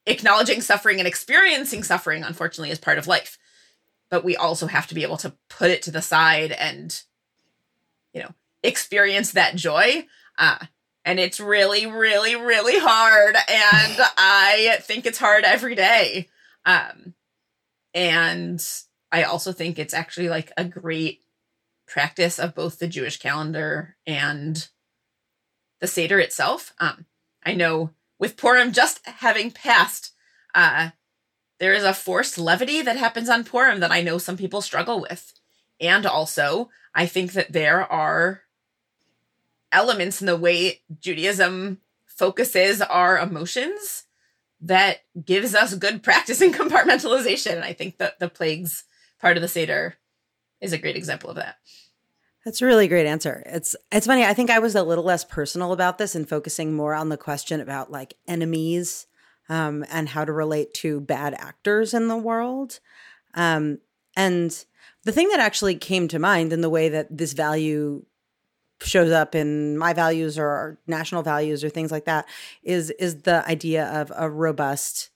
[0.08, 3.38] acknowledging suffering and experiencing suffering, unfortunately, is part of life.
[4.10, 7.00] But we also have to be able to put it to the side and,
[8.14, 8.34] you know,
[8.64, 10.08] experience that joy.
[10.38, 10.66] Uh,
[11.04, 13.36] and it's really, really, really hard.
[13.36, 16.30] And I think it's hard every day.
[16.66, 17.14] Um,
[17.94, 18.66] and
[19.12, 21.22] I also think it's actually like a great
[21.88, 24.68] practice of both the Jewish calendar and
[25.80, 26.74] the Seder itself.
[26.80, 27.06] Um,
[27.44, 30.14] I know with Purim just having passed,
[30.56, 30.90] uh,
[31.60, 35.02] there is a forced levity that happens on Purim that I know some people struggle
[35.02, 35.34] with.
[35.80, 38.42] And also, I think that there are
[39.72, 44.06] elements in the way Judaism focuses our emotions
[44.62, 47.54] that gives us good practice in compartmentalization.
[47.54, 48.84] And I think that the plagues
[49.20, 49.96] part of the Seder
[50.62, 51.58] is a great example of that.
[52.48, 53.44] That's a really great answer.
[53.46, 54.24] It's it's funny.
[54.24, 57.18] I think I was a little less personal about this and focusing more on the
[57.18, 59.06] question about like enemies
[59.50, 62.80] um, and how to relate to bad actors in the world.
[63.34, 63.80] Um,
[64.16, 64.64] and
[65.04, 68.06] the thing that actually came to mind in the way that this value
[68.80, 72.26] shows up in my values or national values or things like that
[72.64, 75.10] is is the idea of a robust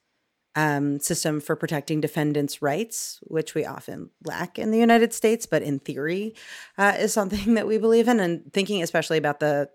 [0.54, 5.62] um, system for protecting defendants' rights, which we often lack in the United States, but
[5.62, 6.34] in theory
[6.78, 8.20] uh, is something that we believe in.
[8.20, 9.70] And thinking especially about the,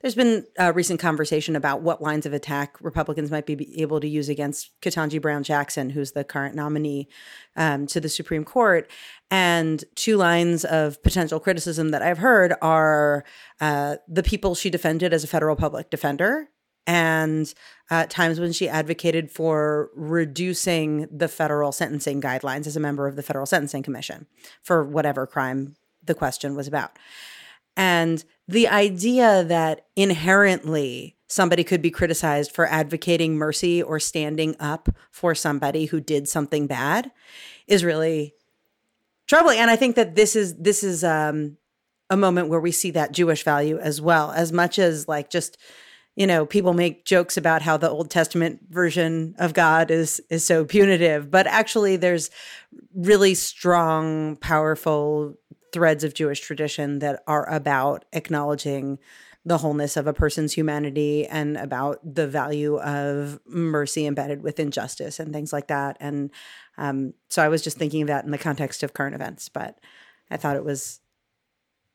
[0.00, 4.08] there's been a recent conversation about what lines of attack Republicans might be able to
[4.08, 7.08] use against Ketanji Brown Jackson, who's the current nominee
[7.56, 8.90] um, to the Supreme Court.
[9.30, 13.24] And two lines of potential criticism that I've heard are
[13.60, 16.48] uh, the people she defended as a federal public defender
[16.88, 17.52] and
[17.90, 23.14] uh, times when she advocated for reducing the federal sentencing guidelines as a member of
[23.14, 24.26] the Federal Sentencing Commission
[24.62, 26.98] for whatever crime the question was about.
[27.76, 34.88] And the idea that inherently somebody could be criticized for advocating mercy or standing up
[35.10, 37.12] for somebody who did something bad
[37.66, 38.34] is really
[39.26, 39.58] troubling.
[39.58, 41.58] And I think that this is this is um,
[42.08, 45.58] a moment where we see that Jewish value as well, as much as like just
[46.18, 50.44] you know people make jokes about how the old testament version of god is is
[50.44, 52.28] so punitive but actually there's
[52.94, 55.34] really strong powerful
[55.72, 58.98] threads of jewish tradition that are about acknowledging
[59.44, 65.18] the wholeness of a person's humanity and about the value of mercy embedded within justice
[65.18, 65.96] and things like that.
[66.00, 66.30] And
[66.78, 69.78] um, so i was just thinking of that in the context of current events but
[70.30, 71.00] i thought it was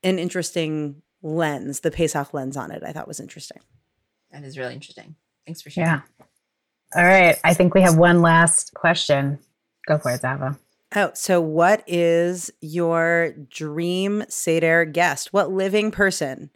[0.04, 3.60] an interesting lens the pesach lens on it i thought was interesting
[4.34, 5.16] that is really interesting.
[5.46, 5.90] Thanks for sharing.
[5.90, 6.02] Yeah.
[6.96, 7.40] All right.
[7.44, 9.40] I think we have one last question.
[9.88, 10.58] Go for it, Zava.
[10.96, 15.34] Oh, so what is your dream Seder guest?
[15.34, 16.52] What living person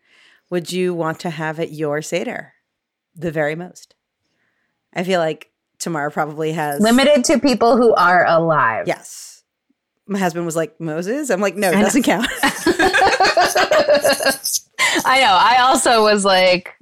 [0.49, 2.53] would you want to have at your Seder
[3.15, 3.95] the very most?
[4.93, 8.87] I feel like Tamar probably has limited to people who are alive.
[8.87, 9.43] Yes.
[10.07, 11.29] My husband was like, Moses?
[11.29, 12.27] I'm like, no, it doesn't count.
[15.05, 15.37] I know.
[15.39, 16.76] I also was like,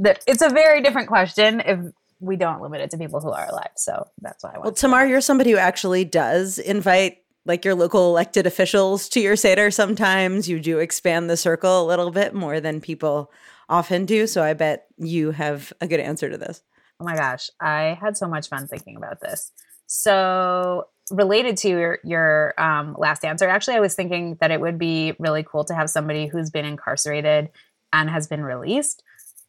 [0.00, 1.78] that it's a very different question if
[2.20, 3.70] we don't limit it to people who are alive.
[3.76, 4.64] So that's why I want.
[4.64, 9.36] Well, Tamar, you're somebody who actually does invite like your local elected officials to your
[9.36, 9.70] seder.
[9.70, 13.32] Sometimes you do expand the circle a little bit more than people
[13.68, 14.26] often do.
[14.26, 16.62] So I bet you have a good answer to this.
[17.00, 19.52] Oh my gosh, I had so much fun thinking about this.
[19.86, 24.78] So related to your, your um, last answer, actually, I was thinking that it would
[24.78, 27.48] be really cool to have somebody who's been incarcerated
[27.92, 29.02] and has been released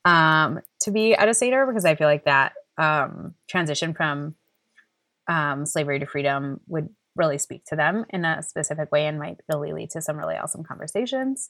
[0.05, 4.35] um, to be at a Seder because I feel like that um, transition from
[5.27, 9.37] um, slavery to freedom would really speak to them in a specific way and might
[9.51, 11.49] really lead to some really awesome conversations.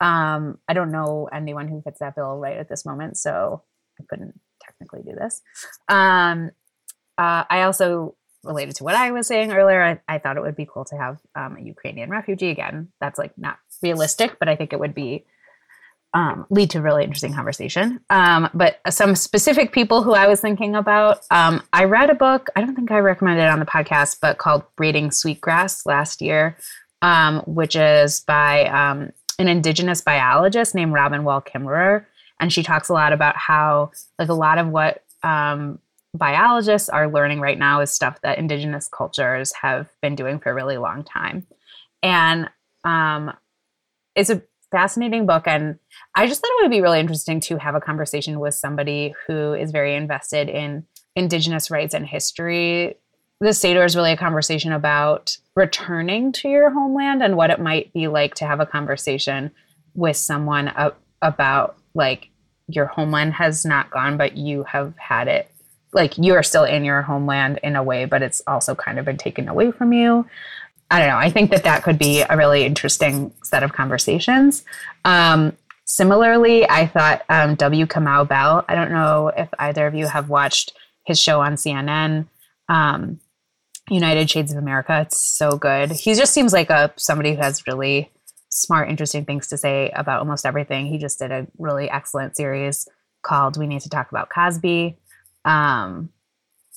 [0.00, 3.62] Um, I don't know anyone who fits that bill right at this moment, so
[4.00, 5.42] I couldn't technically do this.
[5.88, 6.50] Um,
[7.18, 9.82] uh, I also related to what I was saying earlier.
[9.82, 12.88] I, I thought it would be cool to have um, a Ukrainian refugee again.
[13.00, 15.26] That's like not realistic, but I think it would be
[16.12, 18.00] um, lead to really interesting conversation.
[18.10, 22.48] Um, but some specific people who I was thinking about, um, I read a book.
[22.56, 26.56] I don't think I recommended it on the podcast, but called "Braiding Sweetgrass" last year,
[27.00, 32.06] um, which is by um, an indigenous biologist named Robin Wall Kimmerer,
[32.40, 35.78] and she talks a lot about how, like, a lot of what um,
[36.12, 40.54] biologists are learning right now is stuff that indigenous cultures have been doing for a
[40.54, 41.46] really long time,
[42.02, 42.48] and
[44.16, 45.78] it's a fascinating book and
[46.14, 49.54] I just thought it would be really interesting to have a conversation with somebody who
[49.54, 50.84] is very invested in
[51.16, 52.96] Indigenous rights and history.
[53.40, 57.92] The Seder is really a conversation about returning to your homeland and what it might
[57.92, 59.50] be like to have a conversation
[59.94, 60.72] with someone
[61.22, 62.28] about like
[62.68, 65.50] your homeland has not gone, but you have had it.
[65.92, 69.04] Like you are still in your homeland in a way, but it's also kind of
[69.04, 70.26] been taken away from you.
[70.90, 71.16] I don't know.
[71.16, 74.64] I think that that could be a really interesting set of conversations.
[75.04, 77.86] Um, similarly, I thought um, W.
[77.86, 78.64] Kamau Bell.
[78.68, 80.72] I don't know if either of you have watched
[81.04, 82.26] his show on CNN,
[82.68, 83.20] um,
[83.88, 85.00] United Shades of America.
[85.02, 85.92] It's so good.
[85.92, 88.10] He just seems like a somebody who has really
[88.48, 90.86] smart, interesting things to say about almost everything.
[90.86, 92.88] He just did a really excellent series
[93.22, 94.96] called "We Need to Talk About Cosby."
[95.44, 96.10] Um,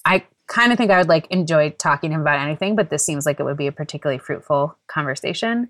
[0.06, 3.06] I kind of think I would like enjoy talking to him about anything, but this
[3.06, 5.70] seems like it would be a particularly fruitful conversation.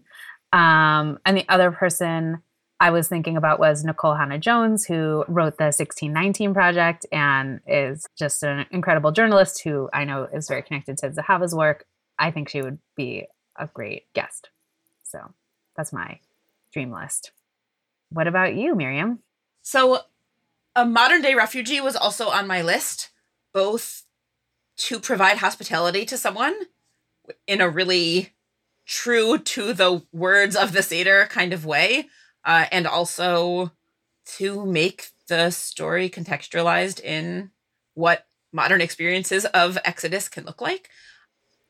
[0.51, 2.41] Um, and the other person
[2.80, 8.43] I was thinking about was Nicole Hannah-Jones, who wrote the 1619 Project and is just
[8.43, 11.86] an incredible journalist who I know is very connected to Zahava's work.
[12.19, 14.49] I think she would be a great guest.
[15.03, 15.34] So
[15.76, 16.19] that's my
[16.71, 17.32] dream list.
[18.09, 19.19] What about you, Miriam?
[19.61, 20.01] So,
[20.76, 23.11] a modern day refugee was also on my list,
[23.53, 24.03] both
[24.88, 26.53] to provide hospitality to someone
[27.47, 28.34] in a really
[28.86, 32.09] true to the words of the Seder kind of way,
[32.43, 33.71] uh, and also
[34.25, 37.51] to make the story contextualized in
[37.93, 40.89] what modern experiences of Exodus can look like.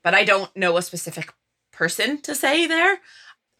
[0.03, 1.31] But I don't know a specific
[1.71, 2.99] person to say there.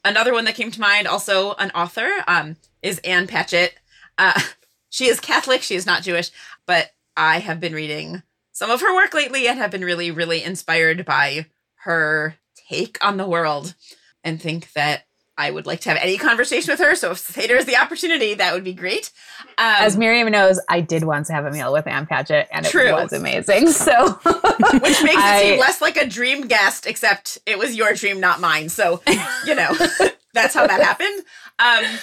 [0.04, 3.76] Another one that came to mind, also an author, um, is Ann Patchett.
[4.18, 4.42] Uh,
[4.90, 6.32] she is Catholic, she is not Jewish,
[6.66, 8.24] but I have been reading
[8.54, 11.48] some of her work lately and have been really, really inspired by
[11.84, 12.36] her
[12.70, 13.76] take on the world
[14.24, 15.04] and think that
[15.36, 16.94] I would like to have any conversation with her.
[16.96, 19.12] So if Seder is the opportunity, that would be great.
[19.58, 22.74] Um, As Miriam knows, I did once have a meal with Ann Patchett and it
[22.74, 23.68] was amazing.
[23.74, 27.94] So which makes I, it seem less like a dream guest, except it was your
[27.94, 28.70] dream, not mine.
[28.70, 29.02] So
[29.46, 29.74] you know,
[30.34, 31.24] that's how that happened.
[31.58, 32.00] Um,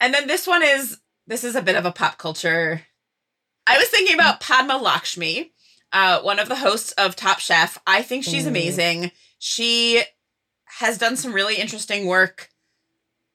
[0.00, 2.82] and then this one is this is a bit of a pop culture.
[3.66, 5.52] I was thinking about Padma Lakshmi,
[5.92, 7.78] uh, one of the hosts of Top Chef.
[7.86, 8.48] I think she's mm.
[8.48, 9.10] amazing.
[9.38, 10.02] She
[10.78, 12.50] has done some really interesting work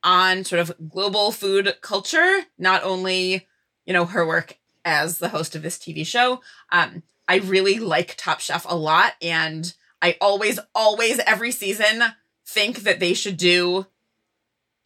[0.04, 3.48] on sort of global food culture, not only,
[3.86, 6.42] you know, her work as the host of this TV show.
[6.72, 9.14] Um, I really like Top Chef a lot.
[9.22, 12.04] And I always, always, every season
[12.46, 13.88] think that they should do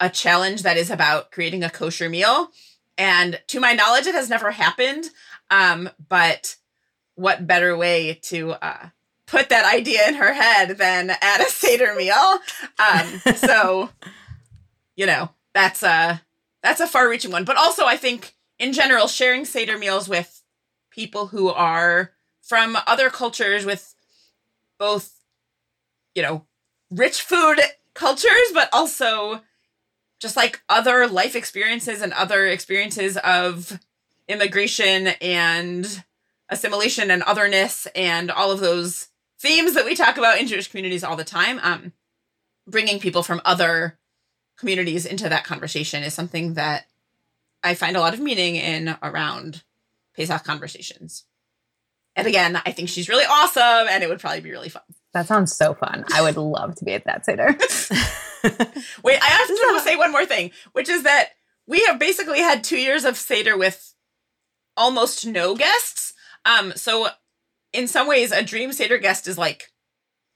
[0.00, 2.52] a challenge that is about creating a kosher meal.
[2.96, 5.06] And to my knowledge, it has never happened.
[5.50, 6.56] Um, but
[7.18, 8.88] what better way to uh,
[9.26, 12.38] put that idea in her head than at a Seder meal?
[12.78, 13.90] Um, so
[14.98, 16.22] you know, that's a
[16.62, 17.44] that's a far-reaching one.
[17.44, 20.42] But also, I think in general, sharing Seder meals with
[20.90, 22.12] people who are
[22.42, 23.94] from other cultures with
[24.78, 25.14] both,
[26.14, 26.46] you know,
[26.90, 27.60] rich food
[27.94, 29.42] cultures, but also
[30.20, 33.78] just like other life experiences and other experiences of
[34.26, 36.02] immigration and
[36.48, 41.04] assimilation and otherness and all of those themes that we talk about in Jewish communities
[41.04, 41.60] all the time.
[41.62, 41.92] Um,
[42.66, 43.98] bringing people from other
[44.58, 46.86] communities into that conversation is something that
[47.62, 49.62] I find a lot of meaning in around
[50.16, 51.24] Pesach conversations.
[52.16, 54.82] And again, I think she's really awesome and it would probably be really fun.
[55.14, 56.04] That sounds so fun.
[56.12, 57.56] I would love to be at that Seder.
[59.02, 61.30] Wait, I have to say one more thing, which is that
[61.66, 63.94] we have basically had two years of Seder with
[64.76, 66.07] almost no guests.
[66.48, 67.08] Um, so
[67.72, 69.70] in some ways, a dream Seder guest is like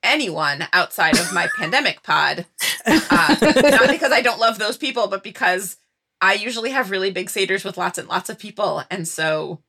[0.03, 2.47] anyone outside of my pandemic pod.
[2.87, 5.77] Uh, not because I don't love those people, but because
[6.21, 8.83] I usually have really big Seders with lots and lots of people.
[8.91, 9.61] And so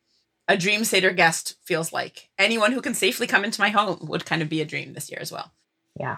[0.47, 4.25] a dream Seder guest feels like anyone who can safely come into my home would
[4.25, 5.51] kind of be a dream this year as well.
[5.99, 6.17] Yeah.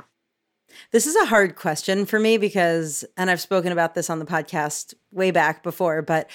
[0.92, 4.26] This is a hard question for me because, and I've spoken about this on the
[4.26, 6.30] podcast way back before, but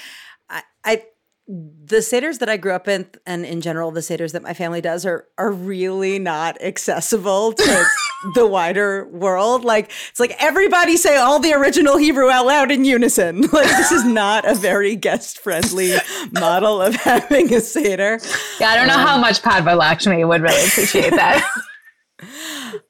[0.49, 1.05] I, I
[1.51, 4.81] the seders that I grew up in, and in general, the seders that my family
[4.81, 7.85] does are are really not accessible to
[8.35, 9.65] the wider world.
[9.65, 13.49] Like it's like everybody say all the original Hebrew out loud in unison.
[13.53, 15.95] Like this is not a very guest friendly
[16.33, 18.21] model of having a seder.
[18.61, 21.45] Yeah, I don't know um, how much Padma Lakshmi would really appreciate that.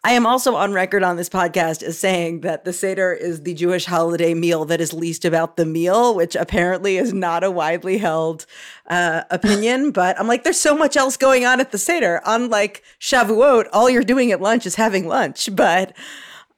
[0.03, 3.53] I am also on record on this podcast as saying that the Seder is the
[3.53, 7.99] Jewish holiday meal that is least about the meal, which apparently is not a widely
[7.99, 8.47] held
[8.87, 9.93] uh, opinion.
[10.01, 12.23] But I'm like, there's so much else going on at the Seder.
[12.25, 15.55] Unlike Shavuot, all you're doing at lunch is having lunch.
[15.55, 15.95] But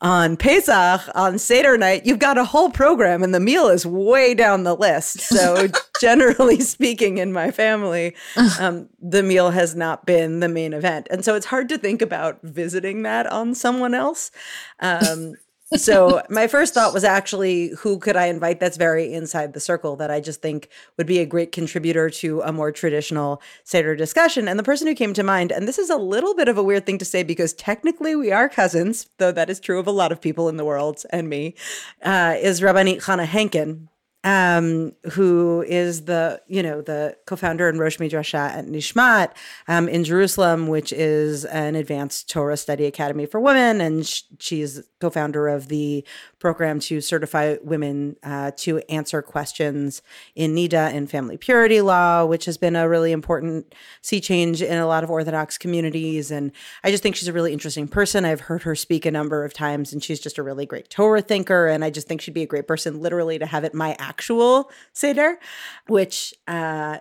[0.02, 4.34] on Pesach, on Seder night, you've got a whole program and the meal is way
[4.34, 5.20] down the list.
[5.20, 5.68] So,
[6.00, 8.16] generally speaking, in my family,
[8.58, 11.06] um, the meal has not been the main event.
[11.10, 14.32] And so it's hard to think about visiting that on someone else.
[14.80, 15.36] Um,
[15.76, 19.96] so my first thought was actually who could I invite that's very inside the circle
[19.96, 24.48] that I just think would be a great contributor to a more traditional Seder discussion.
[24.48, 26.62] And the person who came to mind, and this is a little bit of a
[26.62, 29.92] weird thing to say because technically we are cousins, though that is true of a
[29.92, 31.54] lot of people in the world and me,
[32.02, 33.88] uh, is Rabbanit Chana Henkin,
[34.24, 39.32] um, who is the you know the co-founder and Rosh Midrasha at Nishmat
[39.68, 44.82] um, in Jerusalem, which is an advanced Torah study academy for women, and sh- she's
[45.02, 46.04] co-founder of the
[46.38, 50.00] program to certify women uh, to answer questions
[50.34, 54.78] in Nida in family purity law, which has been a really important sea change in
[54.78, 56.30] a lot of Orthodox communities.
[56.30, 56.52] And
[56.84, 58.24] I just think she's a really interesting person.
[58.24, 61.20] I've heard her speak a number of times, and she's just a really great Torah
[61.20, 61.66] thinker.
[61.66, 64.70] And I just think she'd be a great person, literally, to have at my actual
[64.92, 65.40] Seder,
[65.88, 66.98] which uh,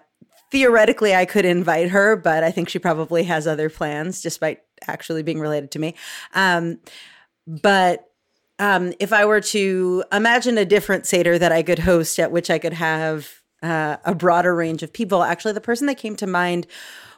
[0.51, 5.23] theoretically I could invite her, but I think she probably has other plans, despite actually
[5.23, 5.95] being related to me.
[6.33, 6.79] Um,
[7.61, 8.07] but
[8.59, 12.49] um, if I were to imagine a different Seder that I could host at which
[12.49, 16.27] I could have uh, a broader range of people, actually, the person that came to
[16.27, 16.67] mind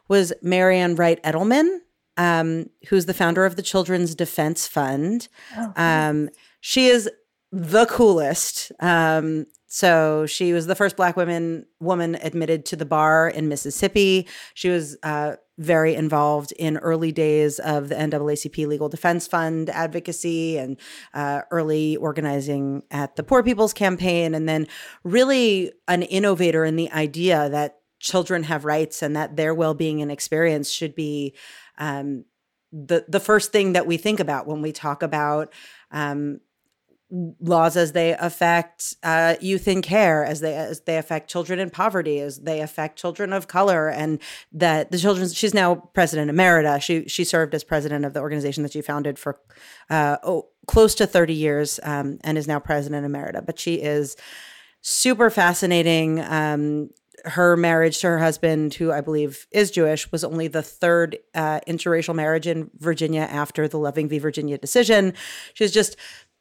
[0.07, 1.79] was Marian Wright Edelman,
[2.17, 5.27] um, who's the founder of the Children's Defense Fund.
[5.57, 6.29] Oh, um,
[6.61, 7.09] she is
[7.51, 8.71] the coolest.
[8.79, 14.27] Um, so she was the first Black woman woman admitted to the bar in Mississippi.
[14.53, 20.57] She was uh, very involved in early days of the NAACP Legal Defense Fund advocacy
[20.57, 20.77] and
[21.13, 24.67] uh, early organizing at the Poor People's Campaign, and then
[25.03, 30.11] really an innovator in the idea that children have rights and that their well-being and
[30.11, 31.33] experience should be
[31.77, 32.25] um,
[32.71, 35.53] the the first thing that we think about when we talk about
[35.91, 36.39] um,
[37.39, 41.69] laws as they affect uh, youth in care, as they as they affect children in
[41.69, 44.19] poverty, as they affect children of color, and
[44.51, 45.29] that the children.
[45.29, 46.81] She's now president emerita.
[46.81, 49.39] She she served as president of the organization that she founded for
[49.89, 53.45] uh, oh, close to thirty years, um, and is now president emerita.
[53.45, 54.15] But she is
[54.81, 56.19] super fascinating.
[56.19, 56.89] Um,
[57.25, 61.59] her marriage to her husband, who I believe is Jewish, was only the third uh,
[61.67, 64.17] interracial marriage in Virginia after the Loving v.
[64.17, 65.13] Virginia decision.
[65.53, 65.95] She's just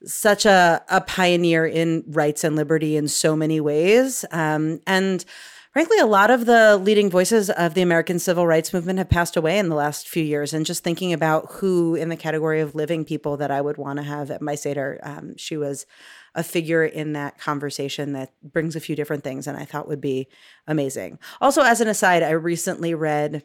[0.04, 4.24] such a, a pioneer in rights and liberty in so many ways.
[4.30, 5.24] Um, and
[5.72, 9.36] frankly, a lot of the leading voices of the American civil rights movement have passed
[9.36, 10.52] away in the last few years.
[10.52, 13.98] And just thinking about who in the category of living people that I would want
[13.98, 15.86] to have at my Seder, um, she was
[16.34, 20.00] a figure in that conversation that brings a few different things and I thought would
[20.00, 20.28] be
[20.66, 21.18] amazing.
[21.40, 23.42] Also, as an aside, I recently read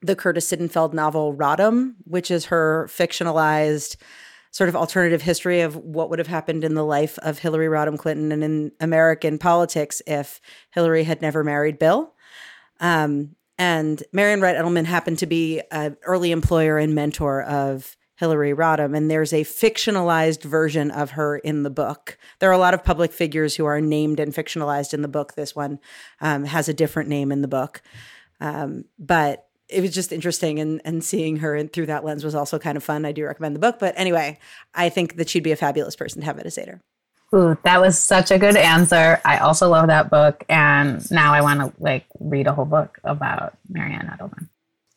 [0.00, 3.96] the Curtis Sittenfeld novel Rodham, which is her fictionalized
[4.54, 7.98] sort of alternative history of what would have happened in the life of Hillary Rodham
[7.98, 10.40] Clinton and in American politics if
[10.70, 12.14] Hillary had never married Bill.
[12.78, 18.52] Um, and Marian Wright Edelman happened to be an early employer and mentor of Hillary
[18.52, 22.16] Rodham, and there's a fictionalized version of her in the book.
[22.38, 25.34] There are a lot of public figures who are named and fictionalized in the book.
[25.34, 25.80] This one
[26.20, 27.82] um, has a different name in the book,
[28.40, 32.58] um, but it was just interesting and and seeing her through that lens was also
[32.58, 33.04] kind of fun.
[33.04, 34.38] I do recommend the book, but anyway,
[34.74, 36.80] I think that she'd be a fabulous person to have at a Seder.
[37.34, 39.20] Ooh, that was such a good answer.
[39.24, 42.98] I also love that book, and now I want to like read a whole book
[43.02, 44.48] about Marian Edelman.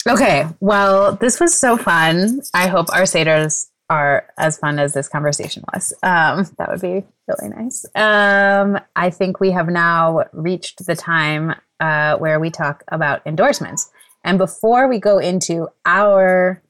[0.08, 2.42] Okay, well, this was so fun.
[2.54, 5.94] I hope our Seders are as fun as this conversation was.
[6.04, 7.86] Um, that would be really nice.
[7.96, 13.90] Um, I think we have now reached the time uh, where we talk about endorsements.
[14.24, 16.62] And before we go into our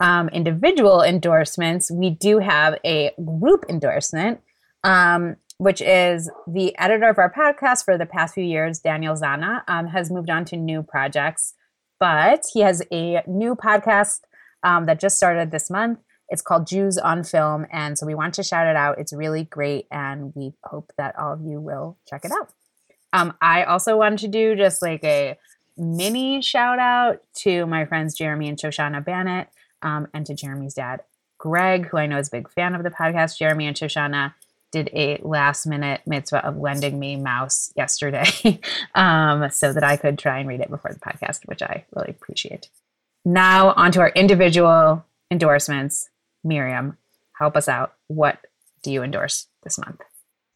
[0.00, 4.40] um, individual endorsements, we do have a group endorsement,
[4.84, 9.62] um, which is the editor of our podcast for the past few years, Daniel Zana,
[9.68, 11.54] um, has moved on to new projects,
[11.98, 14.20] but he has a new podcast
[14.62, 15.98] um, that just started this month.
[16.28, 17.66] It's called Jews on Film.
[17.72, 18.98] And so we want to shout it out.
[18.98, 19.86] It's really great.
[19.90, 22.50] And we hope that all of you will check it out.
[23.12, 25.38] Um, I also wanted to do just like a
[25.78, 29.48] mini shout out to my friends Jeremy and Shoshana Bannett
[29.82, 31.02] um, and to Jeremy's dad,
[31.38, 33.38] Greg, who I know is a big fan of the podcast.
[33.38, 34.34] Jeremy and Shoshana
[34.70, 38.60] did a last minute mitzvah of lending me Maus yesterday
[38.94, 42.10] um, so that I could try and read it before the podcast, which I really
[42.10, 42.68] appreciate.
[43.24, 46.10] Now, on to our individual endorsements.
[46.44, 46.96] Miriam,
[47.38, 47.94] help us out.
[48.06, 48.38] What
[48.82, 50.00] do you endorse this month?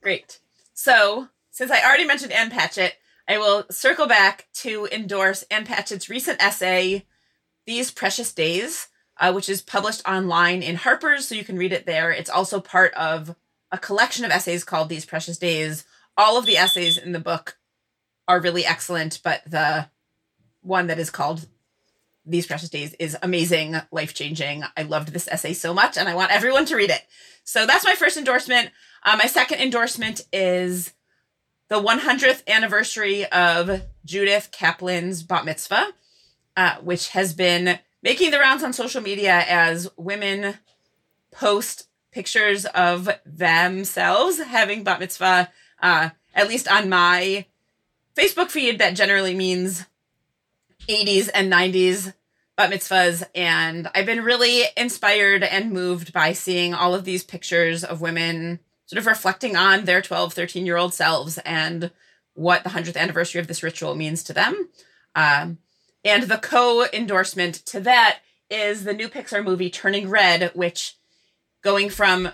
[0.02, 0.38] Great.
[0.74, 2.94] So, since I already mentioned Ann Patchett,
[3.28, 7.06] I will circle back to endorse Ann Patchett's recent essay,
[7.66, 11.86] These Precious Days, uh, which is published online in Harper's, so you can read it
[11.86, 12.10] there.
[12.10, 13.34] It's also part of
[13.70, 15.84] a collection of essays called These Precious Days.
[16.16, 17.58] All of the essays in the book
[18.26, 19.88] are really excellent, but the
[20.60, 21.46] one that is called
[22.26, 24.64] These Precious Days is amazing, life changing.
[24.76, 27.02] I loved this essay so much, and I want everyone to read it.
[27.44, 28.70] So that's my first endorsement.
[29.04, 30.92] Uh, my second endorsement is
[31.72, 35.86] the 100th anniversary of Judith Kaplan's bat mitzvah,
[36.54, 40.58] uh, which has been making the rounds on social media as women
[41.30, 45.48] post pictures of themselves having bat mitzvah.
[45.80, 47.46] Uh, at least on my
[48.14, 49.86] Facebook feed, that generally means
[50.90, 52.12] 80s and 90s
[52.54, 53.22] bat mitzvahs.
[53.34, 58.60] And I've been really inspired and moved by seeing all of these pictures of women
[58.92, 61.90] sort of reflecting on their 12, 13 year old selves and
[62.34, 64.68] what the 100th anniversary of this ritual means to them.
[65.14, 65.58] Um,
[66.04, 68.18] and the co endorsement to that
[68.50, 70.96] is the new Pixar movie Turning Red, which
[71.62, 72.32] going from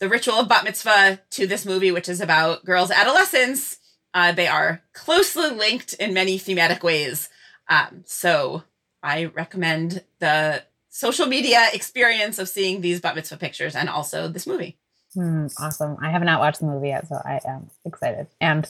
[0.00, 3.78] the ritual of bat mitzvah to this movie, which is about girls' adolescence,
[4.14, 7.28] uh, they are closely linked in many thematic ways.
[7.68, 8.64] Um, so
[9.00, 14.46] I recommend the social media experience of seeing these bat mitzvah pictures and also this
[14.46, 14.77] movie.
[15.16, 15.96] Mm, awesome.
[16.00, 18.26] I have not watched the movie yet, so I am excited.
[18.40, 18.68] And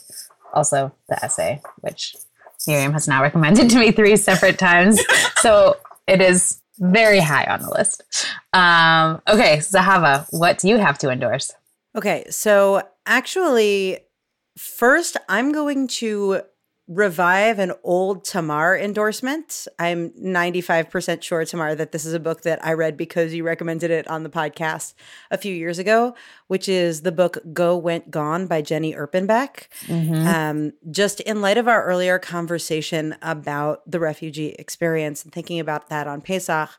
[0.52, 2.16] also the essay, which
[2.66, 5.00] Miriam has now recommended to me three separate times.
[5.40, 5.76] so
[6.06, 8.02] it is very high on the list.
[8.52, 11.52] Um, okay, Zahava, what do you have to endorse?
[11.96, 13.98] Okay, so actually,
[14.56, 16.42] first I'm going to
[16.88, 19.68] revive an old Tamar endorsement.
[19.78, 23.90] I'm 95% sure, Tamar, that this is a book that I read because you recommended
[23.90, 24.94] it on the podcast
[25.30, 26.14] a few years ago,
[26.46, 29.68] which is the book Go Went Gone by Jenny Erpenbeck.
[29.86, 30.26] Mm-hmm.
[30.26, 35.90] Um, just in light of our earlier conversation about the refugee experience and thinking about
[35.90, 36.70] that on Pesach.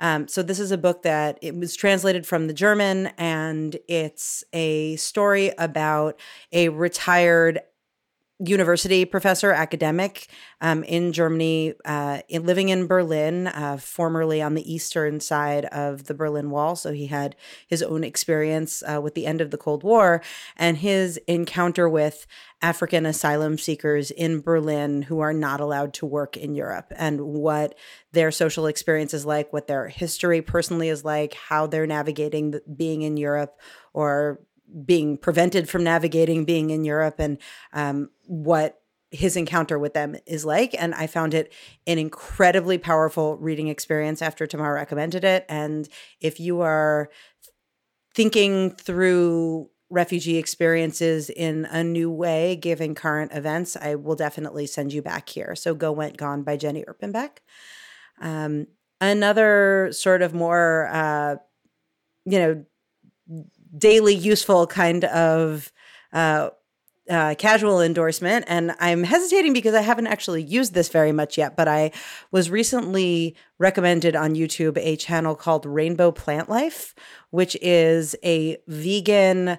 [0.00, 4.42] Um, so this is a book that it was translated from the German, and it's
[4.52, 6.18] a story about
[6.50, 7.60] a retired
[8.44, 10.26] university professor, academic
[10.60, 16.04] um, in Germany, uh, in, living in Berlin, uh, formerly on the eastern side of
[16.04, 16.74] the Berlin Wall.
[16.76, 17.36] So he had
[17.66, 20.22] his own experience uh, with the end of the Cold War
[20.56, 22.26] and his encounter with
[22.60, 27.76] African asylum seekers in Berlin who are not allowed to work in Europe and what
[28.12, 32.62] their social experience is like, what their history personally is like, how they're navigating the,
[32.74, 33.60] being in Europe
[33.92, 34.40] or
[34.84, 37.38] being prevented from navigating being in Europe and
[37.72, 40.74] um, what his encounter with them is like.
[40.78, 41.52] And I found it
[41.86, 45.44] an incredibly powerful reading experience after Tamar recommended it.
[45.48, 45.88] And
[46.20, 47.10] if you are
[48.14, 54.92] thinking through refugee experiences in a new way, given current events, I will definitely send
[54.92, 55.54] you back here.
[55.54, 57.38] So Go Went Gone by Jenny Erpenbeck.
[58.20, 58.68] Um,
[59.02, 61.36] another sort of more, uh,
[62.24, 62.64] you know,
[63.76, 65.72] daily useful kind of
[66.12, 66.50] uh,
[67.10, 68.44] uh, casual endorsement.
[68.48, 71.90] And I'm hesitating because I haven't actually used this very much yet, but I
[72.30, 76.94] was recently recommended on YouTube a channel called Rainbow Plant Life,
[77.30, 79.58] which is a vegan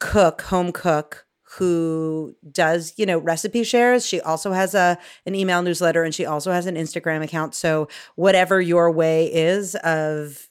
[0.00, 1.26] cook, home cook
[1.58, 4.96] who does you know recipe shares she also has a
[5.26, 9.74] an email newsletter and she also has an instagram account so whatever your way is
[9.82, 10.48] of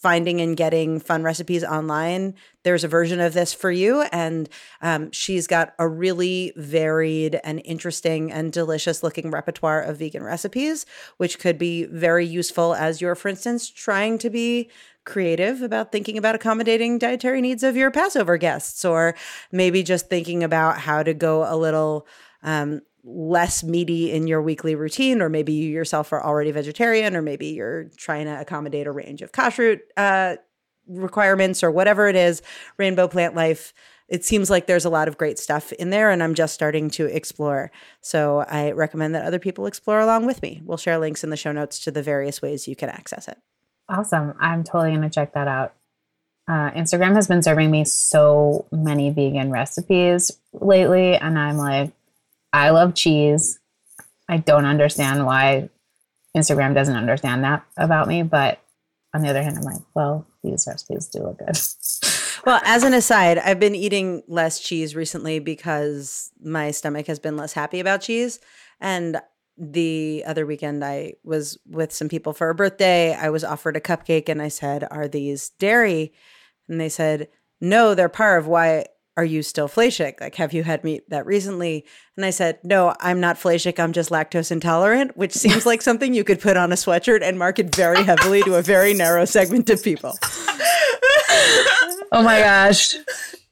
[0.00, 4.02] finding and getting fun recipes online, there's a version of this for you.
[4.12, 4.48] And
[4.80, 10.86] um, she's got a really varied and interesting and delicious looking repertoire of vegan recipes,
[11.16, 14.70] which could be very useful as you're, for instance, trying to be
[15.04, 19.14] creative about thinking about accommodating dietary needs of your Passover guests, or
[19.50, 22.06] maybe just thinking about how to go a little
[22.42, 27.22] um, less meaty in your weekly routine, or maybe you yourself are already vegetarian, or
[27.22, 30.36] maybe you're trying to accommodate a range of kashrut uh,
[30.86, 32.42] requirements, or whatever it is.
[32.76, 33.72] Rainbow Plant Life.
[34.08, 36.88] It seems like there's a lot of great stuff in there, and I'm just starting
[36.90, 37.70] to explore.
[38.00, 40.62] So I recommend that other people explore along with me.
[40.64, 43.38] We'll share links in the show notes to the various ways you can access it.
[43.88, 44.34] Awesome.
[44.40, 45.74] I'm totally going to check that out.
[46.48, 51.92] Uh, Instagram has been serving me so many vegan recipes lately, and I'm like,
[52.52, 53.58] I love cheese.
[54.28, 55.70] I don't understand why
[56.36, 58.22] Instagram doesn't understand that about me.
[58.22, 58.60] But
[59.14, 61.58] on the other hand, I'm like, well, these recipes do look good.
[62.46, 67.36] well, as an aside, I've been eating less cheese recently because my stomach has been
[67.36, 68.38] less happy about cheese.
[68.80, 69.20] And
[69.56, 73.14] the other weekend, I was with some people for a birthday.
[73.14, 76.12] I was offered a cupcake and I said, Are these dairy?
[76.68, 77.28] And they said,
[77.60, 78.86] No, they're part of Why
[79.18, 80.20] are you still fleishik?
[80.20, 81.84] Like, have you had meat that recently?
[82.16, 83.80] And I said, no, I'm not fleishik.
[83.80, 87.36] I'm just lactose intolerant, which seems like something you could put on a sweatshirt and
[87.36, 90.12] market very heavily to a very narrow segment of people.
[92.12, 92.94] oh my gosh.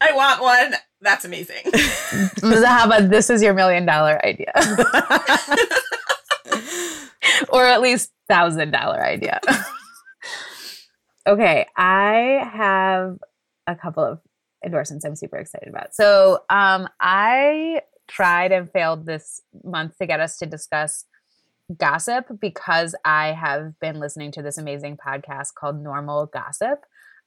[0.00, 0.74] I want one.
[1.00, 1.64] That's amazing.
[1.64, 4.52] Zahava, this is your million dollar idea.
[7.48, 9.40] or at least thousand dollar idea.
[11.26, 13.18] okay, I have
[13.66, 14.20] a couple of
[14.64, 15.94] endorsements I'm super excited about.
[15.94, 21.04] So um, I tried and failed this month to get us to discuss
[21.76, 26.84] gossip because I have been listening to this amazing podcast called Normal Gossip.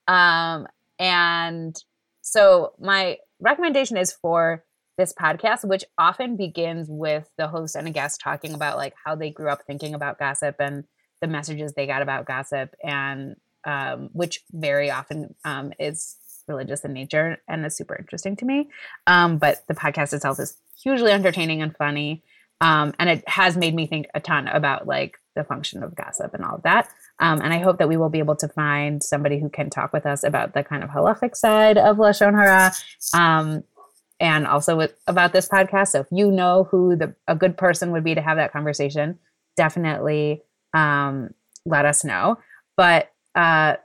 [0.07, 1.75] Um, and
[2.21, 4.63] so my recommendation is for
[4.97, 9.15] this podcast, which often begins with the host and a guest talking about like how
[9.15, 10.83] they grew up thinking about gossip and
[11.21, 13.35] the messages they got about gossip, and
[13.65, 16.15] um, which very often um, is
[16.49, 18.69] religious in nature and is super interesting to me.
[19.07, 22.23] Um, but the podcast itself is hugely entertaining and funny.
[22.61, 26.33] Um, and it has made me think a ton about like the function of gossip
[26.33, 26.89] and all of that.
[27.19, 29.93] Um, and I hope that we will be able to find somebody who can talk
[29.93, 32.71] with us about the kind of halachic side of lashon hara,
[33.13, 33.63] um,
[34.19, 35.89] and also with, about this podcast.
[35.89, 39.19] So if you know who the a good person would be to have that conversation,
[39.55, 40.43] definitely
[40.73, 41.33] um,
[41.65, 42.37] let us know.
[42.75, 43.75] But uh,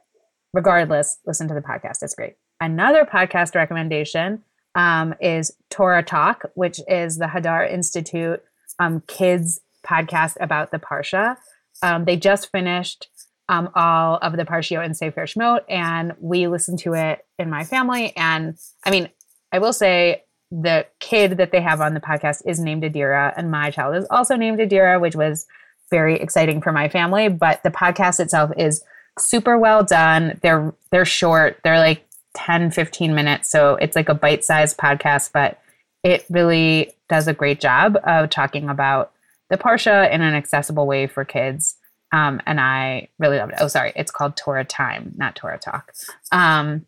[0.52, 2.02] regardless, listen to the podcast.
[2.02, 2.34] It's great.
[2.64, 4.42] Another podcast recommendation
[4.74, 8.42] um, is Torah Talk, which is the Hadar Institute
[8.78, 11.36] um, kids podcast about the Parsha.
[11.82, 13.08] Um, they just finished
[13.50, 17.64] um, all of the Parshiot and Sefer Shemot, and we listened to it in my
[17.64, 18.16] family.
[18.16, 19.10] And I mean,
[19.52, 23.50] I will say the kid that they have on the podcast is named Adira, and
[23.50, 25.44] my child is also named Adira, which was
[25.90, 27.28] very exciting for my family.
[27.28, 28.82] But the podcast itself is
[29.18, 30.40] super well done.
[30.42, 31.60] They're they're short.
[31.62, 33.50] They're like 10, 15 minutes.
[33.50, 35.60] So it's like a bite-sized podcast, but
[36.02, 39.12] it really does a great job of talking about
[39.50, 41.76] the Parsha in an accessible way for kids.
[42.12, 43.58] Um, and I really loved it.
[43.60, 45.92] Oh, sorry, it's called Torah Time, not Torah Talk.
[46.30, 46.86] Um,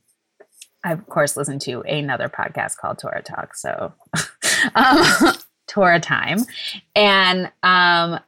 [0.84, 3.92] I of course listened to another podcast called Torah Talk, so
[4.76, 5.34] um,
[5.66, 6.38] Torah Time,
[6.94, 8.20] and um,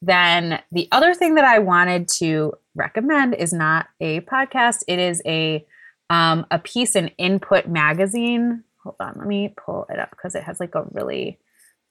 [0.00, 5.22] then the other thing that I wanted to recommend is not a podcast; it is
[5.24, 5.64] a
[6.12, 8.64] um, a piece in Input Magazine.
[8.82, 11.38] Hold on, let me pull it up because it has like a really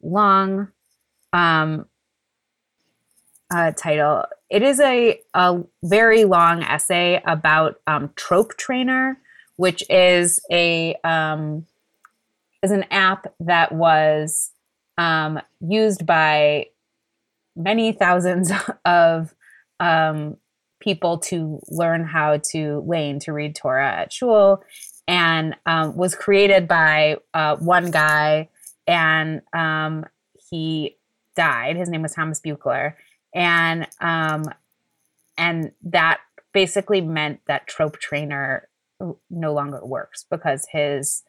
[0.03, 0.67] long
[1.33, 1.87] um,
[3.51, 4.25] uh, title.
[4.51, 9.17] It is a, a very long essay about um, Trope Trainer,
[9.55, 11.65] which is a um,
[12.61, 14.51] is an app that was
[14.99, 16.67] um, used by
[17.55, 18.51] many thousands
[18.85, 19.33] of
[19.79, 20.37] um,
[20.81, 24.63] people to learn how to leyn to read Torah at shul,
[25.07, 28.49] and um, was created by uh, one guy,
[28.87, 30.05] and um,
[30.49, 30.97] he
[31.35, 31.77] died.
[31.77, 32.95] His name was Thomas Buchler,
[33.33, 34.45] and um,
[35.37, 36.19] and that
[36.53, 38.67] basically meant that Trope Trainer
[39.29, 41.23] no longer works because his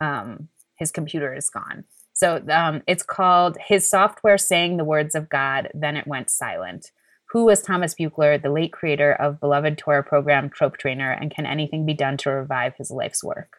[0.00, 1.84] um, his computer is gone.
[2.12, 6.90] So um, it's called His Software Saying the Words of God, Then It Went Silent.
[7.30, 11.44] Who was Thomas Buchler, the late creator of beloved Torah program Trope Trainer, and can
[11.46, 13.58] anything be done to revive his life's work?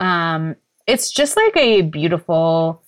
[0.00, 0.56] Um,
[0.86, 2.82] it's just like a beautiful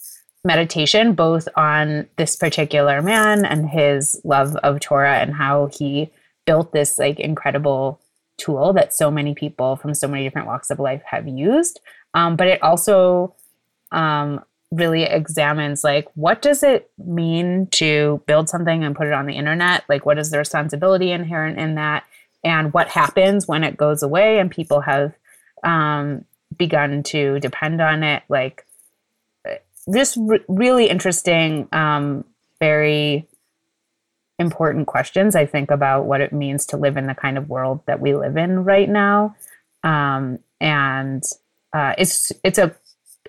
[0.45, 6.11] meditation both on this particular man and his love of Torah and how he
[6.47, 8.01] built this like incredible
[8.39, 11.81] tool that so many people from so many different walks of life have used.
[12.15, 13.35] Um, but it also
[13.93, 19.27] um, really examines like what does it mean to build something and put it on
[19.27, 19.85] the internet?
[19.89, 22.05] Like what is the responsibility inherent in that?
[22.45, 25.13] And what happens when it goes away and people have
[25.65, 26.25] um,
[26.57, 28.23] begun to depend on it?
[28.29, 28.65] Like
[29.93, 32.25] just re- really interesting, um,
[32.61, 33.27] very
[34.39, 37.81] important questions, I think, about what it means to live in the kind of world
[37.87, 39.37] that we live in right now.
[39.83, 41.23] Um, and
[41.73, 42.75] uh, it's it's a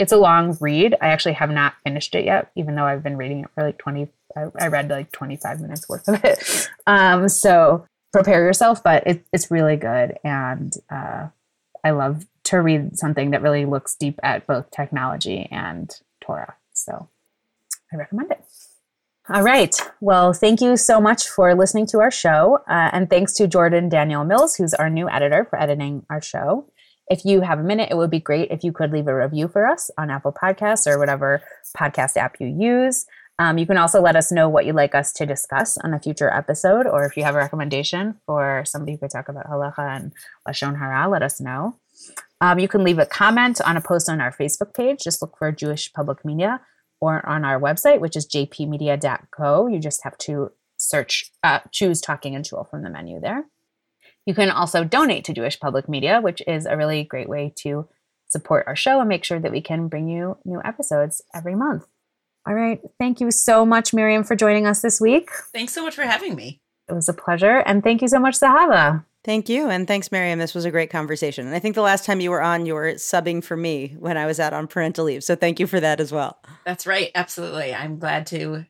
[0.01, 0.95] it's a long read.
[0.99, 3.77] I actually have not finished it yet, even though I've been reading it for like
[3.77, 4.09] twenty.
[4.35, 6.69] I, I read like twenty five minutes worth of it.
[6.87, 11.27] Um, so prepare yourself, but it, it's really good, and uh,
[11.83, 16.55] I love to read something that really looks deep at both technology and Torah.
[16.73, 17.07] So
[17.93, 18.43] I recommend it.
[19.29, 19.79] All right.
[20.01, 22.59] Well, thank you so much for listening to our show.
[22.67, 26.65] Uh, and thanks to Jordan Daniel Mills, who's our new editor, for editing our show.
[27.11, 29.49] If you have a minute, it would be great if you could leave a review
[29.49, 31.43] for us on Apple Podcasts or whatever
[31.77, 33.05] podcast app you use.
[33.37, 35.99] Um, you can also let us know what you'd like us to discuss on a
[35.99, 39.93] future episode, or if you have a recommendation for somebody who could talk about halacha
[39.93, 40.13] and
[40.47, 41.75] lashon hara, let us know.
[42.39, 45.03] Um, you can leave a comment on a post on our Facebook page.
[45.03, 46.61] Just look for Jewish Public Media
[47.01, 49.67] or on our website, which is jpmedia.co.
[49.67, 53.47] You just have to search, uh, choose Talking and Shul from the menu there.
[54.25, 57.87] You can also donate to Jewish Public Media, which is a really great way to
[58.27, 61.85] support our show and make sure that we can bring you new episodes every month.
[62.47, 62.79] All right.
[62.99, 65.29] Thank you so much, Miriam, for joining us this week.
[65.53, 66.61] Thanks so much for having me.
[66.89, 67.59] It was a pleasure.
[67.59, 69.05] And thank you so much, Zahava.
[69.23, 69.69] Thank you.
[69.69, 70.39] And thanks, Miriam.
[70.39, 71.45] This was a great conversation.
[71.45, 74.17] And I think the last time you were on, you were subbing for me when
[74.17, 75.23] I was out on parental leave.
[75.23, 76.39] So thank you for that as well.
[76.65, 77.11] That's right.
[77.13, 77.73] Absolutely.
[77.73, 78.65] I'm glad to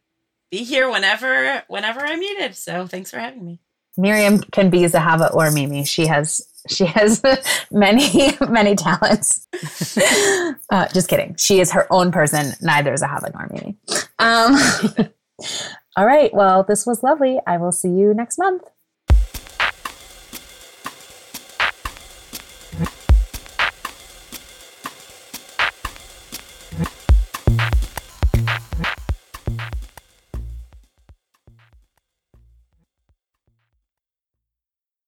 [0.49, 2.56] be here whenever whenever I'm needed.
[2.57, 3.61] So thanks for having me.
[3.98, 5.84] Miriam can be Zahava or Mimi.
[5.84, 7.22] She has she has
[7.72, 9.48] many many talents.
[10.70, 11.36] uh, just kidding.
[11.38, 12.54] She is her own person.
[12.62, 13.78] Neither Zahava nor Mimi.
[14.20, 15.10] Um,
[15.98, 16.34] all right.
[16.34, 17.40] Well, this was lovely.
[17.46, 18.64] I will see you next month.